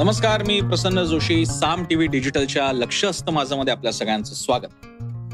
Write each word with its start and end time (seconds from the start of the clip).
नमस्कार 0.00 0.42
मी 0.42 0.60
प्रसन्न 0.60 1.02
जोशी 1.04 1.46
साम 1.46 1.84
टीव्ही 1.84 2.06
डिजिटलच्या 2.06 2.72
लक्ष 2.72 3.04
असतं 3.04 3.32
माझं 3.32 3.56
मध्ये 3.56 3.72
आपल्या 3.72 3.92
सगळ्यांचं 3.92 4.34
स्वागत. 4.34 4.66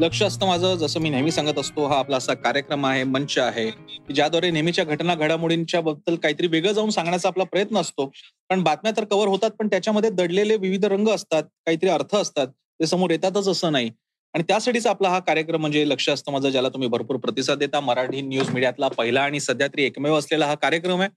लक्ष 0.00 0.23
असतं 0.23 0.46
माझं 0.46 0.75
जसं 0.75 1.00
मी 1.00 1.11
नेहमी 1.11 1.30
सांगत 1.30 1.59
असतो 1.59 1.87
हा 1.87 1.98
आपला 1.98 2.16
असा 2.16 2.35
कार्यक्रम 2.35 2.87
आहे 2.87 3.04
मंच 3.04 3.38
आहे 3.38 3.71
ज्याद्वारे 4.14 4.51
नेहमीच्या 4.51 4.85
घटना 4.85 5.14
घडामोडींच्या 5.14 5.80
बद्दल 5.80 6.16
काहीतरी 6.16 6.46
वेगळं 6.46 6.73
जाऊन 6.73 6.91
सांगण्याचा 6.91 7.29
आपला 7.29 7.45
प्रयत्न 7.45 7.77
असतो. 7.77 8.06
पण 8.51 8.62
बातम्या 8.62 8.93
तर 8.96 9.05
कव्हर 9.05 9.29
होतात 9.29 9.51
पण 9.51 9.66
त्याच्यामध्ये 9.66 10.11
दडलेले 10.11 10.56
विविध 10.56 10.84
रंग 10.84 11.09
असतात 11.09 11.42
काहीतरी 11.42 11.91
अर्थ 11.91 12.15
असतात 12.16 12.47
ते 12.47 12.87
समोर 12.87 13.10
येतातच 13.10 13.48
असं 13.48 13.73
नाही. 13.73 13.91
आणि 14.34 14.45
त्यासाठीच 14.48 14.87
आपला 14.87 15.09
हा 15.09 15.19
कार्यक्रम 15.19 15.60
म्हणजे 15.60 15.88
लक्ष 15.88 16.09
असतं 16.09 16.33
माझं 16.33 16.48
ज्याला 16.51 16.69
तुम्ही 16.69 16.88
भरपूर 16.88 17.16
प्रतिसाद 17.16 17.59
देता. 17.59 17.80
मराठी 17.80 18.20
न्यूज 18.20 18.51
मीडियातला 18.51 18.88
पहिला 18.88 19.23
आणि 19.23 19.41
सध्या 19.41 19.66
तरी 19.66 19.84
एकमेव 19.84 20.19
असलेला 20.19 20.47
हा 20.47 20.55
कार्यक्रम 20.55 21.01
आहे. 21.01 21.09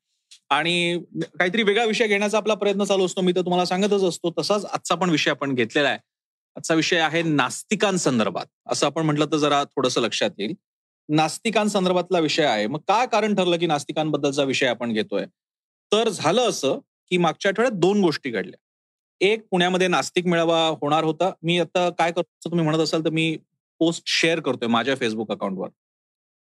आणि 0.49 1.03
काहीतरी 1.23 1.63
वेगळा 1.63 1.83
विषय 1.85 2.07
घेण्याचा 2.07 2.37
आपला 2.37 2.53
प्रयत्न 2.53 2.83
चालू 2.83 3.05
असतो. 3.05 3.21
मी 3.21 3.31
तर 3.31 3.41
तुम्हाला 3.41 3.65
सांगतच 3.65 4.03
असतो 4.03 4.33
तसाच 4.39 4.65
आजचा 4.65 4.95
पण 4.95 5.09
विषय 5.09 5.31
आपण 5.31 5.53
घेतलेला 5.55 5.89
आहे. 5.89 5.99
आजचा 6.55 6.73
विषय 6.73 6.99
आहे 6.99 7.21
नास्तिकांसंदर्भात. 7.23 8.45
असं 8.67 8.85
आपण 8.85 9.05
म्हटलं 9.05 9.25
तर 9.25 9.37
जरा 9.37 9.63
थोडंसं 9.63 10.01
लक्षात 10.01 10.29
येईल. 10.37 10.53
नास्तिकांसंदर्भातला 11.09 12.19
विषय 12.19 12.43
आहे. 12.43 12.67
मग 12.67 12.79
काय 12.87 13.07
कारण 13.07 13.35
ठरलं 13.35 13.57
की 13.57 13.65
नास्तिकांबद्दलचा 13.65 14.43
विषय 14.43 14.65
आपण 14.65 14.93
घेतोय? 14.93 15.25
तर 15.91 16.09
झालं 16.09 16.49
असं 16.49 16.79
की 17.09 17.17
मागच्या 17.17 17.49
आठवड्यात 17.49 17.79
दोन 17.79 18.01
गोष्टी 18.01 18.29
घडल्या. 18.29 18.59
एक 19.21 19.45
पुण्यामध्ये 19.51 19.87
नास्तिक 19.87 20.25
मेळावा 20.25 20.67
होणार 20.81 21.03
होता. 21.03 21.31
मी 21.43 21.59
आता 21.59 21.89
काय 21.89 22.11
करतो 22.11 22.49
तुम्ही 22.49 22.65
म्हणत 22.65 22.79
असाल 22.79 23.05
तर 23.05 23.09
मी 23.09 23.37
पोस्ट 23.79 24.03
शेअर 24.07 24.39
करतोय 24.39 24.67
माझ्या 24.67 24.95
फेसबुक 24.95 25.31
अकाउंटवर 25.31 25.69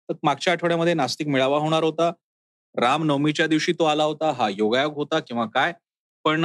तर 0.09 0.15
मागच्या 0.23 0.53
आठवड्यामध्ये 0.53 0.95
नास्तिक 0.95 1.27
मेळावा 1.29 1.59
होणार 1.59 1.85
होता. 1.85 2.13
रामनवमीच्या 2.77 3.47
दिवशी 3.47 3.73
तो 3.73 3.85
आला 3.85 4.05
होता. 4.05 4.31
हा 4.39 4.49
योगायोग 4.49 4.95
होता 4.95 5.19
किंवा 5.21 5.45
काय. 5.55 5.73
पण 6.25 6.45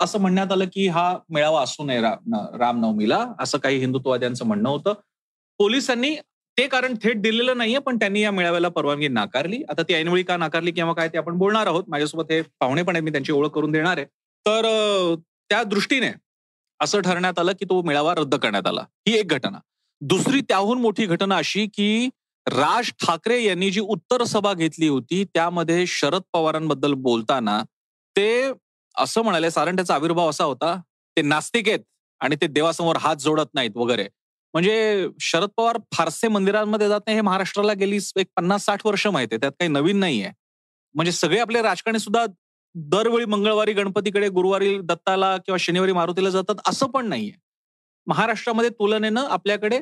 असं 0.00 0.20
म्हणण्यात 0.20 0.52
आलं 0.52 0.64
की 0.64 0.86
हा 0.88 1.12
मेळावा 1.30 1.62
असू 1.62 1.84
नये 1.84 2.00
रामनवमीला 2.00 3.24
असं 3.40 3.58
काही 3.58 3.78
हिंदुत्ववाद्यांचं 3.78 4.46
म्हणणं 4.46 4.68
होतं. 4.68 4.92
पोलिसांनी 5.60 6.14
ते 6.56 6.66
कारण 6.68 6.94
थेट 7.02 7.20
दिलेलं 7.22 7.56
नाहीये 7.58 7.78
पण 7.78 7.96
त्यांनी 7.96 8.20
या 8.20 8.30
मेळाव्याला 8.30 8.68
परवानगी 8.68 9.08
नाकारली. 9.08 9.62
आता 9.68 9.82
ती 9.82 9.94
ऐनवेळी 9.94 10.22
का 10.22 10.36
नाकारली 10.36 10.70
किंवा 10.70 10.92
काय 10.92 11.08
ते 11.08 11.18
आपण 11.18 11.38
बोलणार 11.38 11.66
आहोत. 11.66 11.84
माझ्यासोबत 11.88 12.32
हे 12.32 12.40
पाहुणे 12.60 12.82
पण 12.82 12.96
आहेत 12.96 13.04
मी 13.04 13.10
त्यांची 13.10 13.32
ओळख 13.32 13.50
करून 13.50 13.72
देणार 13.72 13.96
आहे. 13.96 14.06
तर 14.46 15.14
त्या 15.50 15.62
दृष्टीने 15.62 16.10
असं 16.80 17.00
ठरण्यात 17.00 17.38
आलं 17.38 17.52
की 17.52 17.64
तो 17.64 17.82
मेळावा 17.82 18.14
रद्द 18.14 18.34
करण्यात 18.34 18.66
आला. 18.66 18.80
ही 19.08 19.16
एक 19.18 19.28
घटना. 19.28 19.58
दुसरी 20.00 20.40
त्याहून 20.40 20.80
मोठी 20.80 21.06
घटना 21.06 21.36
अशी 21.36 21.66
की 21.66 22.08
राज 22.48 22.90
ठाकरे 23.00 23.42
यांनी 23.42 23.70
जी 23.70 23.80
उत्तर 23.80 24.24
सभा 24.24 24.52
घेतली 24.54 24.88
होती 24.88 25.22
त्यामध्ये 25.24 25.86
शरद 25.86 26.22
पवारांबद्दल 26.32 26.92
बोलताना 27.02 27.62
ते 28.16 28.52
असं 28.94 29.22
म्हणाले 29.22 29.48
कारण 29.50 29.76
त्याचा 29.76 29.94
आविर्भाव 29.94 30.30
असा 30.30 30.44
होता 30.44 30.74
ते 31.16 31.22
नास्तिक 31.22 31.68
आहेत 31.68 31.80
आणि 32.20 32.36
ते 32.36 32.46
देवासमोर 32.46 32.96
हात 32.96 33.16
जोडत 33.16 33.54
नाहीत 33.54 33.76
वगैरे. 33.76 34.06
म्हणजे 34.54 35.08
शरद 35.20 35.48
पवार 35.56 35.76
फारसे 35.94 36.28
मंदिरांमध्ये 36.28 36.88
जात 36.88 37.00
नाही 37.06 37.16
हे 37.16 37.22
महाराष्ट्राला 37.22 37.72
गेली 37.72 37.98
एक 38.16 38.26
पन्नास 38.36 38.64
साठ 38.64 38.86
वर्ष 38.86 39.06
माहिती 39.06 39.34
आहे 39.34 39.40
त्यात 39.40 39.52
काही 39.52 39.70
नवीन 39.70 39.98
नाहीये 40.00 40.30
म्हणजे 40.94 41.12
सगळे 41.12 41.38
आपले 41.38 41.62
राजकारणी 41.62 41.98
सुद्धा 41.98 42.24
दरवेळी 42.74 43.24
मंगळवारी 43.24 43.72
गणपतीकडे 43.72 44.28
गुरुवारी 44.28 44.78
दत्ताला 44.78 45.36
किंवा 45.36 45.56
शनिवारी 45.60 45.92
मारुतीला 45.92 46.30
जातात 46.30 46.68
असं 46.68 46.86
पण 46.86 47.08
नाहीये. 47.08 47.32
महाराष्ट्रामध्ये 48.06 48.70
तुलनेनं 48.70 49.26
आपल्याकडे 49.26 49.80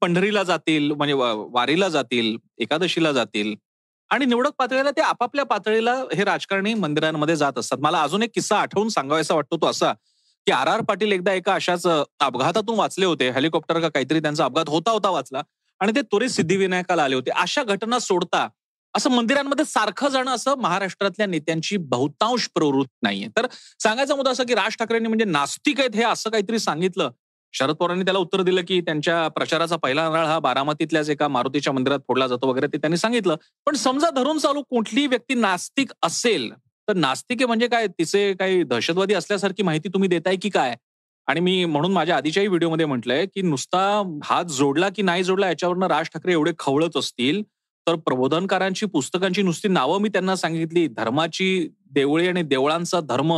पंढरीला 0.00 0.42
जातील 0.42 0.90
म्हणजे 0.92 1.14
वारीला 1.52 1.88
जातील 1.88 2.36
एकादशीला 2.58 3.12
जातील 3.12 3.54
आणि 4.10 4.24
निवडक 4.24 4.52
पातळीला 4.58 4.90
ते 4.90 5.00
आपापल्या 5.02 5.44
पातळीला 5.44 5.94
हे 6.14 6.24
राजकारणी 6.24 6.74
मंदिरांमध्ये 6.74 7.36
जात 7.36 7.58
असतात. 7.58 7.78
मला 7.80 8.02
अजून 8.02 8.22
एक 8.22 8.30
किस्सा 8.34 8.56
आठवून 8.58 8.88
सांगावायचा 8.88 9.34
वाटतो 9.34 9.56
तो 9.56 9.66
असा 9.66 9.92
की 10.46 10.52
आर 10.52 10.66
आर 10.68 10.80
पाटील 10.80 11.12
एकदा 11.12 11.32
एका 11.32 11.54
अशाच 11.54 11.86
अपघातातून 11.86 12.78
वाचले 12.78 13.06
होते. 13.06 13.30
हेलिकॉप्टर 13.30 13.80
का 13.80 13.88
काहीतरी 13.88 14.20
त्यांचा 14.20 14.44
अपघात 14.44 14.68
होता 14.68 14.90
होता 14.90 15.10
वाचला 15.10 15.42
आणि 15.80 15.92
ते 15.96 16.02
त्वरित 16.02 16.30
सिद्धिविनायकाला 16.30 17.02
आले 17.04 17.14
होते. 17.14 17.30
अशा 17.32 17.62
घटना 17.64 17.98
सोडता 17.98 18.48
असं 18.94 19.10
मंदिरांमध्ये 19.10 19.64
सारखं 19.64 20.08
जाणं 20.08 20.30
असं 20.30 20.54
महाराष्ट्रातल्या 20.58 21.26
नेत्यांची 21.26 21.76
बहुतांश 21.78 22.48
प्रवृत्त 22.54 22.90
नाहीये. 23.02 23.28
तर 23.36 23.46
सांगायचा 23.82 24.14
मुद्दा 24.16 24.30
असं 24.30 24.44
की 24.44 24.54
राज 24.54 24.76
ठाकरेंनी 24.78 25.08
म्हणजे 25.08 25.24
नास्तिक 25.24 25.80
आहेत 25.80 25.96
हे 25.96 26.02
असं 26.04 26.30
काहीतरी 26.30 26.58
सांगितलं 26.58 27.10
शरद 27.54 27.74
पवारांनी 27.76 28.04
त्याला 28.04 28.18
उत्तर 28.18 28.42
दिलं 28.42 28.62
की 28.68 28.80
त्यांच्या 28.80 29.26
प्रचाराचा 29.28 29.76
पहिला 29.76 30.08
नाळ 30.10 30.24
हा 30.26 30.38
बारामतीतल्याच 30.38 31.10
एका 31.10 31.28
मारुतीच्या 31.28 31.72
मंदिरात 31.72 31.98
फोडला 32.08 32.26
जातो 32.26 32.46
वगैरे 32.46 32.66
ते 32.66 32.78
त्यांनी 32.78 32.96
सांगितलं. 32.96 33.36
पण 33.66 33.76
समजा 33.76 34.10
धरून 34.10 34.38
चालू 34.38 34.62
कुठलीही 34.70 35.06
व्यक्ती 35.06 35.34
नास्तिक 35.34 35.92
असेल 36.02 36.50
तर 36.88 36.94
नास्तिके 36.96 37.46
म्हणजे 37.46 37.66
काय? 37.68 37.86
तिचे 37.88 38.32
काही 38.34 38.62
दहशतवादी 38.62 39.14
असल्यासारखी 39.14 39.62
माहिती 39.62 39.88
तुम्ही 39.88 40.08
देताय 40.08 40.36
की 40.42 40.48
काय? 40.50 40.74
आणि 41.28 41.40
मी 41.40 41.64
म्हणून 41.64 41.92
माझ्या 41.92 42.16
आधीच्याही 42.16 42.48
व्हिडिओमध्ये 42.48 42.86
म्हटलंय 42.86 43.26
की 43.26 43.42
नुसता 43.42 43.80
हात 44.24 44.44
जोडला 44.50 44.88
की 44.88 45.02
नाही 45.02 45.24
जोडला 45.24 45.48
याच्यावरनं 45.48 45.86
राज 45.86 46.06
ठाकरे 46.14 46.32
एवढे 46.32 46.52
खवळत 46.58 46.96
असतील 46.96 47.42
तर 47.86 47.94
प्रबोधनकारांची 47.96 48.86
पुस्तकांची 48.86 49.42
नुसती 49.42 49.68
नावं 49.68 50.00
मी 50.00 50.08
त्यांना 50.08 50.36
सांगितली. 50.36 50.86
धर्माची 50.88 51.68
देवळी 51.92 52.28
आणि 52.28 52.42
देवळांचा 52.42 53.00
धर्म. 53.00 53.32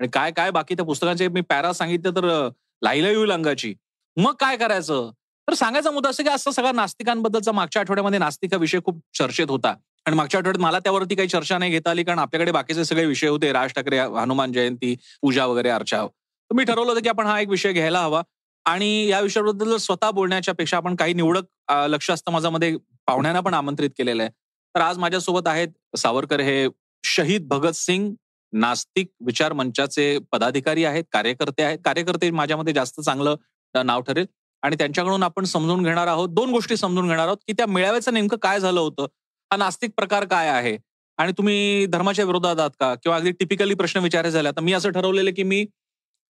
आणि 0.00 0.08
काय 0.12 0.30
काय 0.30 0.50
बाकी 0.50 0.74
त्या 0.74 0.84
पुस्तकांचे 0.86 1.28
मी 1.28 1.40
पॅरा 1.40 1.72
सांगितलं 1.72 2.10
तर 2.16 2.48
लाईला 2.82 3.08
येईल 3.08 3.32
अंगाची 3.32 3.74
मग 4.16 4.34
काय 4.40 4.56
करायचं? 4.56 5.10
तर 5.48 5.54
सांगायचा 5.54 5.90
मुद्दा 5.90 6.10
असं 6.10 6.22
की 6.22 6.28
असं 6.28 6.50
सगळा 6.50 6.72
नास्तिकांबद्दलचा 6.72 7.52
मागच्या 7.52 7.80
आठवड्यामध्ये 7.80 8.18
नास्तिक 8.18 8.54
हा 8.54 8.58
विषय 8.60 8.78
खूप 8.84 9.00
चर्चेत 9.18 9.50
होता. 9.50 9.74
आणि 10.06 10.16
मागच्या 10.16 10.38
आठवड्यात 10.38 10.62
मला 10.62 10.78
त्यावरती 10.78 11.14
काही 11.14 11.28
चर्चा 11.28 11.58
नाही 11.58 11.70
घेता 11.70 11.90
आली 11.90 12.02
कारण 12.04 12.18
आपल्याकडे 12.18 12.52
बाकीचे 12.52 12.84
सगळे 12.84 13.04
विषय 13.06 13.28
होते. 13.28 13.52
राज 13.52 13.72
ठाकरे 13.76 13.98
हनुमान 13.98 14.52
जयंती 14.52 14.94
पूजा 15.22 15.46
वगैरे 15.46 15.68
अर्चा. 15.68 16.06
तर 16.06 16.54
मी 16.56 16.64
ठरवलं 16.64 16.90
होतं 16.90 17.02
की 17.02 17.08
आपण 17.08 17.26
हा 17.26 17.38
एक 17.40 17.48
विषय 17.48 17.72
घ्यायला 17.72 18.00
हवा. 18.00 18.22
आणि 18.66 19.06
या 19.08 19.20
विषयाबद्दल 19.20 19.76
स्वतः 19.76 20.10
बोलण्याच्या 20.10 20.54
पेक्षा 20.54 20.76
आपण 20.76 20.96
काही 20.96 21.14
निवडक 21.14 21.72
लक्ष 21.88 22.10
असतं 22.10 22.32
माझ्यामध्ये 22.32 22.76
पाहुण्यांना 23.06 23.40
पण 23.40 23.54
आमंत्रित 23.54 23.90
केलेलं 23.98 24.22
आहे. 24.22 24.30
तर 24.74 24.80
आज 24.80 24.98
माझ्यासोबत 24.98 25.48
आहेत 25.48 25.96
सावरकर 25.98 26.40
हे 26.40 26.66
शहीद 27.04 27.46
भगत 27.48 27.74
सिंग 27.74 28.12
नास्तिक 28.52 29.08
विचार 29.26 29.52
मंचाचे 29.52 30.18
पदाधिकारी 30.32 30.84
आहेत 30.84 31.04
कार्यकर्ते 31.12 31.62
आहेत. 31.62 31.78
कार्यकर्ते 31.84 32.30
माझ्यामध्ये 32.30 32.72
जास्त 32.74 33.00
चांगलं 33.00 33.34
नाव 33.74 34.00
ठरेल. 34.00 34.26
आणि 34.62 34.76
त्यांच्याकडून 34.76 35.22
आपण 35.22 35.44
समजून 35.44 35.82
घेणार 35.82 36.06
आहोत 36.06 36.28
दोन 36.28 36.50
गोष्टी 36.50 36.76
समजून 36.76 37.08
घेणार 37.08 37.26
आहोत 37.26 37.36
की 37.46 37.52
त्या 37.52 37.66
मेळाव्याचं 37.66 38.14
नेमकं 38.14 38.36
काय 38.42 38.60
झालं 38.60 38.80
होतं? 38.80 39.06
हा 39.50 39.56
नास्तिक 39.56 39.90
प्रकार 39.96 40.24
काय 40.24 40.48
आहे? 40.48 40.76
आणि 41.18 41.32
तुम्ही 41.38 41.86
धर्माच्या 41.86 42.24
विरोधात 42.24 42.58
आहात 42.58 42.70
का? 42.80 42.94
किंवा 42.94 43.16
अगदी 43.16 43.30
टिपिकली 43.30 43.74
प्रश्न 43.74 44.00
विचारायचे 44.00 44.32
झाले 44.32 44.50
तर 44.50 44.60
मी 44.60 44.72
असं 44.72 44.90
ठरवलेलं 44.90 45.30
की 45.36 45.42
मी 45.42 45.64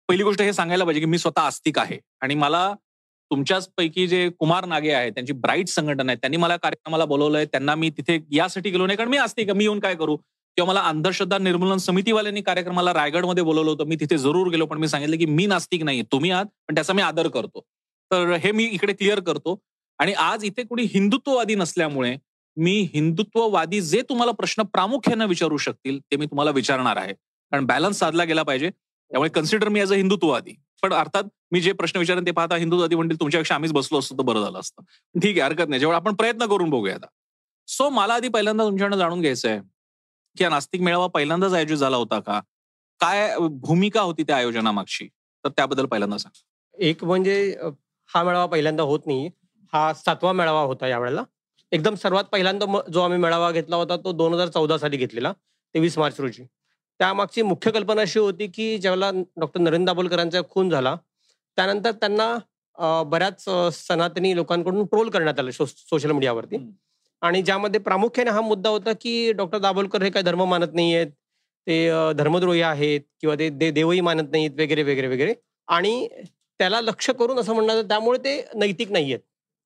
पहिली 0.09 0.24
गोष्ट 0.24 0.41
हे 0.41 0.53
सांगायला 0.53 0.84
पाहिजे 0.84 1.00
की 1.00 1.06
मी 1.06 1.18
स्वतः 1.18 1.41
आस्तिक 1.41 1.80
आहे. 1.80 1.97
आणि 2.22 2.35
मला 2.35 2.74
तुमच्याच 3.31 3.68
पैकी 3.78 4.07
जे 4.07 4.30
कुमार 4.40 4.66
नागे 4.66 4.91
आहेत 4.94 5.12
त्यांची 5.12 5.34
ब्राईट 5.34 5.68
संघटना 5.69 6.12
आहे 6.12 6.18
त्यांनी 6.22 6.38
मला 6.38 6.57
कार्यक्रमाला 6.57 7.06
बोलवलंय 7.06 7.45
त्यांना 7.45 7.75
मी 7.75 7.90
तिथे 7.90 8.18
यासाठी 8.31 8.69
गेलो 8.69 8.85
नाही 8.88 8.97
कारण 8.97 9.09
मी 9.09 9.18
आस्तिक 9.18 9.51
मी 9.51 9.63
येऊन 9.63 9.80
काय 9.80 9.95
करू? 9.95 10.18
किंवा 10.57 10.67
मला 10.67 10.81
अंधश्रद्धा 10.81 11.37
निर्मूलन 11.37 11.77
समितीवाल्यांनी 11.77 12.41
कार्यक्रमाला 12.41 12.93
रायगडमध्ये 12.93 13.43
बोलवलं 13.43 13.69
होतं 13.69 13.85
मी 13.85 13.95
तिथे 13.95 14.17
जरूर 14.17 14.49
गेलो 14.49 14.65
पण 14.65 14.77
मी 14.77 14.87
सांगितलं 14.87 15.17
की 15.17 15.25
मी 15.25 15.45
नास्तिक 15.45 15.83
नाही 15.83 16.01
तुम्ही 16.01 16.31
आहात 16.31 16.45
पण 16.67 16.75
त्याचा 16.75 16.93
मी 16.93 17.01
आदर 17.01 17.27
करतो. 17.27 17.61
तर 18.11 18.33
हे 18.33 18.51
मी 18.51 18.63
इकडे 18.63 18.93
क्लिअर 18.93 19.19
करतो. 19.19 19.59
आणि 19.99 20.13
आज 20.13 20.43
इथे 20.45 20.63
कोणी 20.63 20.83
हिंदुत्ववादी 20.83 21.55
नसल्यामुळे 21.55 22.15
मी 22.57 22.79
हिंदुत्ववादी 22.93 23.81
जे 23.81 24.01
तुम्हाला 24.01 24.31
प्रश्न 24.31 24.63
प्रामुख्यानं 24.63 25.25
विचारू 25.25 25.57
शकतील 25.57 25.99
ते 25.99 26.15
मी 26.17 26.25
तुम्हाला 26.25 26.51
विचारणार 26.51 26.97
आहे. 26.97 27.13
कारण 27.13 27.65
बॅलन्स 27.65 27.99
साधला 27.99 28.23
गेला 28.23 28.43
पाहिजे. 28.43 28.69
त्यामुळे 28.69 29.29
कन्सिडर 29.29 29.69
मी 29.69 29.79
ॲज 29.79 29.93
अ 29.93 29.95
हिंदुत्ववादी. 29.95 30.53
पण 30.83 30.93
अर्थात 30.93 31.23
मी 31.51 31.61
जे 31.61 31.71
प्रश्न 31.71 31.99
विचारेन 31.99 32.25
ते 32.25 32.31
पाहता 32.31 32.55
हिंदुत्ववादी 32.55 32.95
म्हणतील 32.95 33.19
तुमच्यापेक्षा 33.19 33.55
आम्हीच 33.55 33.71
बसलो 33.73 33.99
असतो 33.99 34.17
तर 34.17 34.23
बरं 34.23 34.43
झालं 34.43 34.59
असतं. 34.59 34.83
ठीक 35.15 35.39
आहे 35.39 35.49
हरकत 35.49 35.69
नाही. 35.69 35.79
जेव्हा 35.79 35.97
आपण 35.97 36.13
प्रयत्न 36.13 36.45
करून 36.45 36.69
बघूया 36.69 36.95
आता. 36.95 37.07
सो 37.67 37.89
मला 37.89 38.13
आधी 38.13 38.27
पहिल्यांदा 38.27 38.63
तुमच्याकडे 38.63 38.97
जाणून 38.97 39.21
घ्यायचं 39.21 39.49
आहे 39.49 39.59
की 40.38 40.47
नास्तिक 40.50 40.81
मेळावा 40.81 41.07
पहिल्यांदाच 41.07 41.53
आयोजित 41.53 41.77
झाला 41.77 41.97
होता 41.97 42.19
का? 42.19 42.39
काय 43.01 43.35
भूमिका 43.39 44.01
होती 44.01 44.24
त्या 44.24 44.35
आयोजनामागची? 44.38 45.07
तर 45.44 45.50
त्याबद्दल 45.50 45.85
पहिल्यांदा 45.85 46.18
सांग. 46.18 46.41
एक 46.77 47.03
म्हणजे 47.03 47.35
हा 48.09 48.24
मेळावा 48.24 48.45
पहिल्यांदा 48.45 48.83
होत 48.83 49.00
नाही. 49.06 49.30
हा 49.74 49.94
सातवा 49.94 50.31
मेळावा 50.33 50.62
होता 50.62 50.88
यावेळेला. 50.88 51.24
एकदम 51.71 51.95
सर्वात 51.95 52.24
पहिल्यांदा 52.31 52.65
जो 52.94 53.01
आम्ही 53.01 53.18
मेळावा 53.19 53.51
घेतला 53.51 53.75
होता 53.75 53.95
तो 53.97 54.12
दोन 54.12 54.33
हजार 54.33 54.47
चौदा 54.47 54.77
साली 54.77 54.97
घेतलेला 54.97 55.31
तेवीस 55.75 55.97
मार्च 55.97 56.19
रोजी. 56.19 56.44
त्यामागची 57.00 57.41
मुख्य 57.41 57.71
कल्पना 57.71 58.01
अशी 58.01 58.19
होती 58.19 58.47
की 58.47 58.77
ज्यावेळेला 58.77 59.09
डॉक्टर 59.39 59.59
नरेंद्र 59.59 59.85
दाभोलकरांचा 59.85 60.41
खून 60.50 60.69
झाला 60.69 60.95
त्यानंतर 61.57 61.91
त्यांना 61.91 63.03
बऱ्याच 63.07 63.44
सनातनी 63.74 64.35
लोकांकडून 64.35 64.85
ट्रोल 64.85 65.09
करण्यात 65.09 65.39
आलं 65.39 65.51
सोशल 65.51 66.12
मीडियावरती. 66.12 66.57
आणि 67.23 67.41
ज्यामध्ये 67.41 67.79
प्रामुख्याने 67.79 68.31
हा 68.31 68.41
मुद्दा 68.41 68.69
होता 68.69 68.91
की 69.01 69.31
डॉक्टर 69.33 69.57
दाभोलकर 69.59 70.03
हे 70.03 70.09
काय 70.09 70.23
धर्म 70.23 70.43
मानत 70.45 70.73
नाही 70.73 70.95
आहेत 70.95 71.07
ते 71.67 72.13
धर्मद्रोही 72.17 72.61
आहेत 72.61 73.01
किंवा 73.21 73.35
ते 73.35 73.49
दे 73.51 73.69
देवही 73.71 74.01
मानत 74.01 74.31
नाहीत 74.31 74.51
वगैरे 74.51 74.83
वगैरे 74.83 75.07
वगैरे. 75.07 75.33
आणि 75.67 76.07
त्याला 76.59 76.81
लक्ष 76.81 77.09
करून 77.09 77.39
असं 77.39 77.53
म्हणणं 77.53 77.81
त्यामुळे 77.87 78.17
ते 78.19 78.41
नैतिक 78.55 78.91
नाही 78.91 79.13
आहेत 79.13 79.19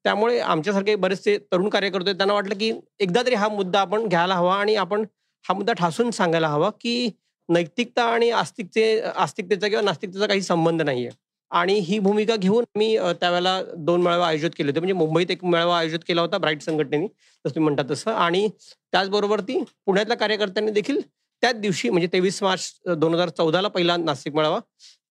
त्यामुळे 0.06 0.40
आमच्यासारखे 0.42 0.96
बरेचसे 0.96 1.38
तरुण 1.52 1.70
कार्यकर्ते 1.70 2.14
त्यांना 2.14 2.34
वाटलं 2.34 2.56
की 2.58 2.72
एकदा 3.00 3.22
तरी 3.26 3.36
हा 3.36 3.48
मुद्दा 3.48 3.80
आपण 3.82 4.08
घ्यायला 4.08 4.36
हवा 4.36 4.56
आणि 4.56 4.76
आपण 4.76 5.04
हा 5.46 5.54
मुद्दा 5.54 5.74
ठासून 5.74 6.12
सांगायला 6.12 6.48
हवा 6.48 6.70
की 6.82 7.10
नैतिकता 7.50 8.04
आणि 8.04 8.30
आस्तिकते 8.34 9.00
आस्तिकतेचा 9.16 9.68
किंवा 9.68 9.82
नास्तिकतेचा 9.82 10.28
काही 10.28 10.42
संबंध 10.42 10.82
नाही 10.82 11.06
आहे 11.06 11.16
आणि 11.52 11.74
ही 11.80 11.98
भूमिका 12.00 12.36
घेऊन 12.36 12.64
मी 12.78 12.96
त्यावेळेला 13.20 13.62
दोन 13.76 14.02
मेळावे 14.02 14.24
आयोजित 14.24 14.50
केले 14.58 14.70
होते. 14.70 14.80
म्हणजे 14.80 14.94
मुंबईत 14.94 15.32
एक 15.32 15.44
मेळावा 15.46 15.78
आयोजित 15.78 16.00
केला 16.08 16.22
होता 16.22 16.38
ब्राईट 16.38 16.62
संघटनेने 16.62 17.08
जसं 17.08 17.56
तुम्ही 17.56 17.64
म्हणता 17.64 17.84
तसं. 17.94 18.12
आणि 18.12 18.48
त्याचबरोबर 18.92 19.42
ती 19.48 19.60
पुण्यातल्या 19.86 20.18
कार्यकर्त्यांनी 20.18 20.72
देखील 20.72 21.00
त्याच 21.44 21.56
दिवशी 21.62 21.90
म्हणजे 21.90 22.08
तेवीस 22.14 22.42
मार्च 22.44 22.72
दोन 23.00 23.14
हजार 23.14 23.30
चौदाला 23.30 23.68
पहिला 23.68 23.98
नास्तिक 23.98 24.36
मेळावा 24.36 24.60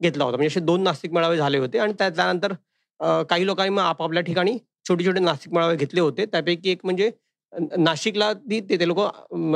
घेतला 0.00 0.25
होता. 0.25 0.37
म्हणजे 0.37 0.53
असे 0.53 0.61
दोन 0.67 0.83
नास्तिक 0.83 1.12
मेळावे 1.12 1.37
झाले 1.37 1.59
होते 1.59 1.79
आणि 1.79 1.93
त्यानंतर 1.99 2.53
काही 3.31 3.47
लोकांनी 3.47 3.75
मग 3.75 3.82
आपापल्या 3.82 4.23
ठिकाणी 4.23 4.56
छोटे 4.89 5.05
छोटे 5.06 5.21
नास्तिक 5.21 5.53
मेळावे 5.55 5.77
घेतले 5.77 6.00
होते. 6.00 6.27
त्यापैकी 6.27 6.71
एक 6.71 6.81
म्हणजे 6.85 7.11
नाशिकला 7.79 8.32
ती 8.32 8.61
ते 8.71 8.79
ते 8.81 8.87
लोक 8.89 8.99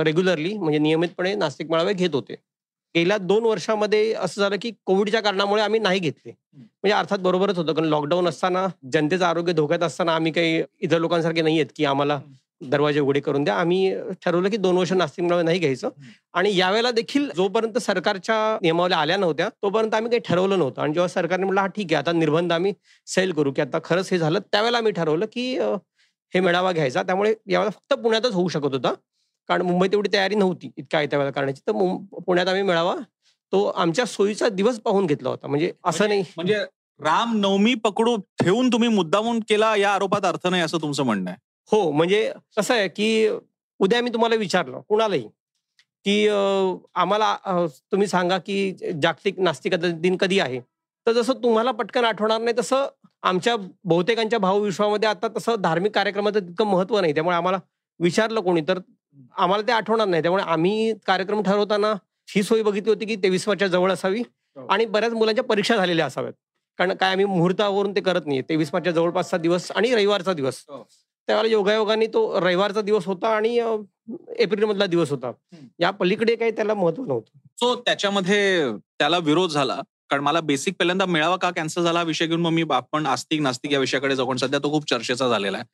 रेग्युलरली 0.04 0.52
म्हणजे 0.58 0.78
नियमितपणे 0.78 1.34
नास्तिक 1.34 1.70
मेळावे 1.70 1.92
घेत 1.94 2.14
होते. 2.14 2.34
गेल्या 2.94 3.16
दोन 3.18 3.44
वर्षामध्ये 3.44 4.12
असं 4.12 4.40
झालं 4.40 4.56
की 4.62 4.70
कोविडच्या 4.86 5.20
कारणामुळे 5.22 5.62
आम्ही 5.62 5.80
नाही 5.80 5.98
घेतले. 6.00 6.32
म्हणजे 6.54 6.94
अर्थात 6.94 7.18
बरोबरच 7.18 7.58
होतं 7.58 7.72
कारण 7.74 7.88
लॉकडाऊन 7.88 8.28
असताना 8.28 8.66
जनतेचं 8.92 9.24
आरोग्य 9.24 9.52
धोक्यात 9.52 9.82
असताना 9.82 10.14
आम्ही 10.14 10.32
काही 10.32 10.62
इतर 10.80 10.98
लोकांसारखे 10.98 11.42
नाही 11.42 11.58
आहेत 11.58 11.72
की 11.76 11.84
आम्हाला 11.84 12.20
दरवाजे 12.62 13.00
उघडे 13.00 13.20
करून 13.20 13.44
द्या. 13.44 13.54
आम्ही 13.54 13.94
ठरवलं 14.24 14.48
की 14.50 14.56
दोन 14.56 14.76
वर्ष 14.76 14.92
नास्तिक 14.92 15.24
नाही 15.24 15.58
घ्यायचं. 15.58 15.88
आणि 16.34 16.56
यावेळेला 16.56 16.90
देखील 16.90 17.28
जोपर्यंत 17.36 17.78
सरकारच्या 17.78 18.36
नियमावल्या 18.62 18.98
आल्या 18.98 19.16
नव्हत्या 19.16 19.48
तोपर्यंत 19.62 19.94
आम्ही 19.94 20.10
काही 20.10 20.20
ठरवलं 20.28 20.58
नव्हतं. 20.58 20.82
आणि 20.82 20.92
जेव्हा 20.92 21.08
सरकारने 21.08 21.44
म्हटलं 21.44 21.60
हा 21.60 21.66
ठीक 21.66 21.92
आहे 21.92 22.02
आता 22.02 22.12
निर्बंध 22.12 22.52
आम्ही 22.52 22.72
सैल 23.06 23.32
करू 23.32 23.52
की 23.52 23.62
आता 23.62 23.78
खरंच 23.84 24.08
हे 24.12 24.18
झालं. 24.18 24.38
त्यावेळेला 24.52 24.78
आम्ही 24.78 24.92
ठरवलं 24.92 25.26
की 25.32 25.54
हे 26.32 26.40
मेळावा 26.40 26.72
घ्यायचा. 26.72 27.02
त्यामुळे 27.02 27.34
यावेळेला 27.48 27.70
फक्त 27.70 28.02
पुण्यातच 28.02 28.32
होऊ 28.34 28.48
शकत 28.48 28.74
होता. 28.74 28.92
कारण 29.50 29.62
मुंबईत 29.66 29.94
एवढी 29.94 30.08
तयारी 30.12 30.34
नव्हती 30.34 30.70
इतक्या 30.76 30.98
आयत्या 31.00 31.18
वेळेला 31.18 31.32
करण्याची. 31.34 31.60
तर 31.66 31.72
पुण्यात 32.26 32.48
आम्ही 32.48 32.62
मेळावा 32.62 32.94
तो 33.52 33.64
आमच्या 33.66 34.04
सोयीचा 34.06 34.48
दिवस 34.48 34.78
पाहून 34.80 35.06
घेतला 35.06 35.28
होता. 35.28 35.46
म्हणजे 35.46 35.72
असं 35.84 36.08
नाही. 36.08 36.22
म्हणजे 36.36 36.58
राम 37.00 37.36
नवमी 37.40 37.74
पकडू 37.84 38.16
ठेवून 38.42 38.68
तुम्ही 38.72 38.88
मुद्दामून 38.88 39.40
केला 39.48 39.74
या 39.76 39.92
आरोपात 39.94 40.24
अर्थ 40.24 40.46
नाही 40.46 40.62
असं 40.62 40.78
तुमचं 40.82 41.04
म्हणणं 41.04 41.30
आहे. 41.30 41.38
हो 41.72 41.90
म्हणजे 41.90 42.32
कसं 42.56 42.74
आहे 42.74 42.88
की 42.88 43.28
उद्या 43.80 44.00
मी 44.02 44.10
तुम्हाला 44.12 44.34
विचारलं 44.36 44.80
कुणालाही 44.88 45.28
की 46.06 46.26
आम्हाला 46.28 47.36
तुम्ही 47.92 48.06
सांगा 48.08 48.38
की 48.38 48.72
जागतिक 49.02 49.38
नास्तिकता 49.40 49.88
दिन 50.00 50.16
कधी 50.16 50.38
आहे? 50.40 50.60
तर 51.06 51.12
जसं 51.12 51.42
तुम्हाला 51.42 51.70
पटकन 51.72 52.04
आठवणार 52.04 52.40
नाही 52.40 52.58
तसं 52.58 52.86
आमच्या 53.22 53.56
बहुतेकांच्या 53.84 54.38
भावविश्वामध्ये 54.38 55.08
आता 55.08 55.28
तसं 55.36 55.60
धार्मिक 55.62 55.94
कार्यक्रमाचं 55.94 56.40
तितकं 56.40 56.66
महत्त्व 56.66 57.00
नाही. 57.00 57.14
त्यामुळे 57.14 57.36
आम्हाला 57.36 57.58
विचारलं 58.00 58.40
कोणी 58.40 58.60
तर 58.68 58.78
आम्हाला 59.38 59.66
ते 59.66 59.72
आठवणार 59.72 60.06
नाही. 60.08 60.22
त्यामुळे 60.22 60.42
आम्ही 60.42 60.92
कार्यक्रम 61.06 61.42
ठरवताना 61.42 61.92
ही 62.28 62.42
सोय 62.42 62.62
बघितली 62.62 62.90
होती 62.90 63.06
की 63.06 63.16
तेवीस 63.16 63.46
वर्षाच्या 63.48 63.68
जवळ 63.68 63.92
असावी 63.92 64.20
हो. 64.20 64.66
आणि 64.66 64.84
बऱ्याच 64.86 65.12
मुलांच्या 65.12 65.44
परीक्षा 65.44 65.76
झालेल्या 65.76 66.06
असाव्यात. 66.06 66.32
कारण 66.78 66.94
काय 66.94 67.10
आम्ही 67.12 67.24
मुहूर्तावरून 67.26 67.94
ते 67.96 68.00
करत 68.00 68.26
नाही 68.26 68.42
तेवीस 68.48 68.70
मार्चच्या 68.72 68.92
जवळपासचा 68.92 69.36
दिवस 69.36 69.70
आणि 69.72 69.94
रविवारचा 69.94 70.32
दिवस. 70.32 70.64
हो. 70.68 70.82
त्यावेळेला 71.28 71.52
योगायोगाने 71.52 72.06
तो 72.06 72.40
रविवारचा 72.40 72.80
दिवस 72.80 73.06
होता 73.06 73.28
आणि 73.28 73.56
एप्रिल 74.38 74.64
मधला 74.64 74.86
दिवस 74.86 75.10
होता. 75.10 75.32
या 75.80 75.90
पलीकडे 75.90 76.34
काही 76.36 76.50
त्याला 76.50 76.74
महत्त्व 76.74 77.04
नव्हतं. 77.04 77.38
सो 77.58 77.74
त्याच्यामध्ये 77.86 78.70
त्याला 78.98 79.18
विरोध 79.18 79.50
झाला. 79.50 79.80
कारण 80.10 80.22
मला 80.22 80.40
बेसिक 80.40 80.74
पहिल्यांदा 80.78 81.06
मेळावा 81.06 81.36
का 81.36 81.50
कॅन्सल 81.50 81.82
झाला 81.82 81.98
हा 81.98 82.04
विषय 82.04 82.26
घेऊन 82.26 82.40
मग 82.40 82.50
मी 82.50 82.64
आपण 82.70 83.06
आस्तिक 83.06 83.40
नास्तिक 83.40 83.72
या 83.72 83.78
विषयाकडे 83.78 84.16
जाऊन 84.16 84.36
सध्या 84.36 84.58
तो 84.58 84.70
खूप 84.70 84.88
चर्चेचा 84.90 85.28
झालेला 85.28 85.58
आहे. 85.58 85.66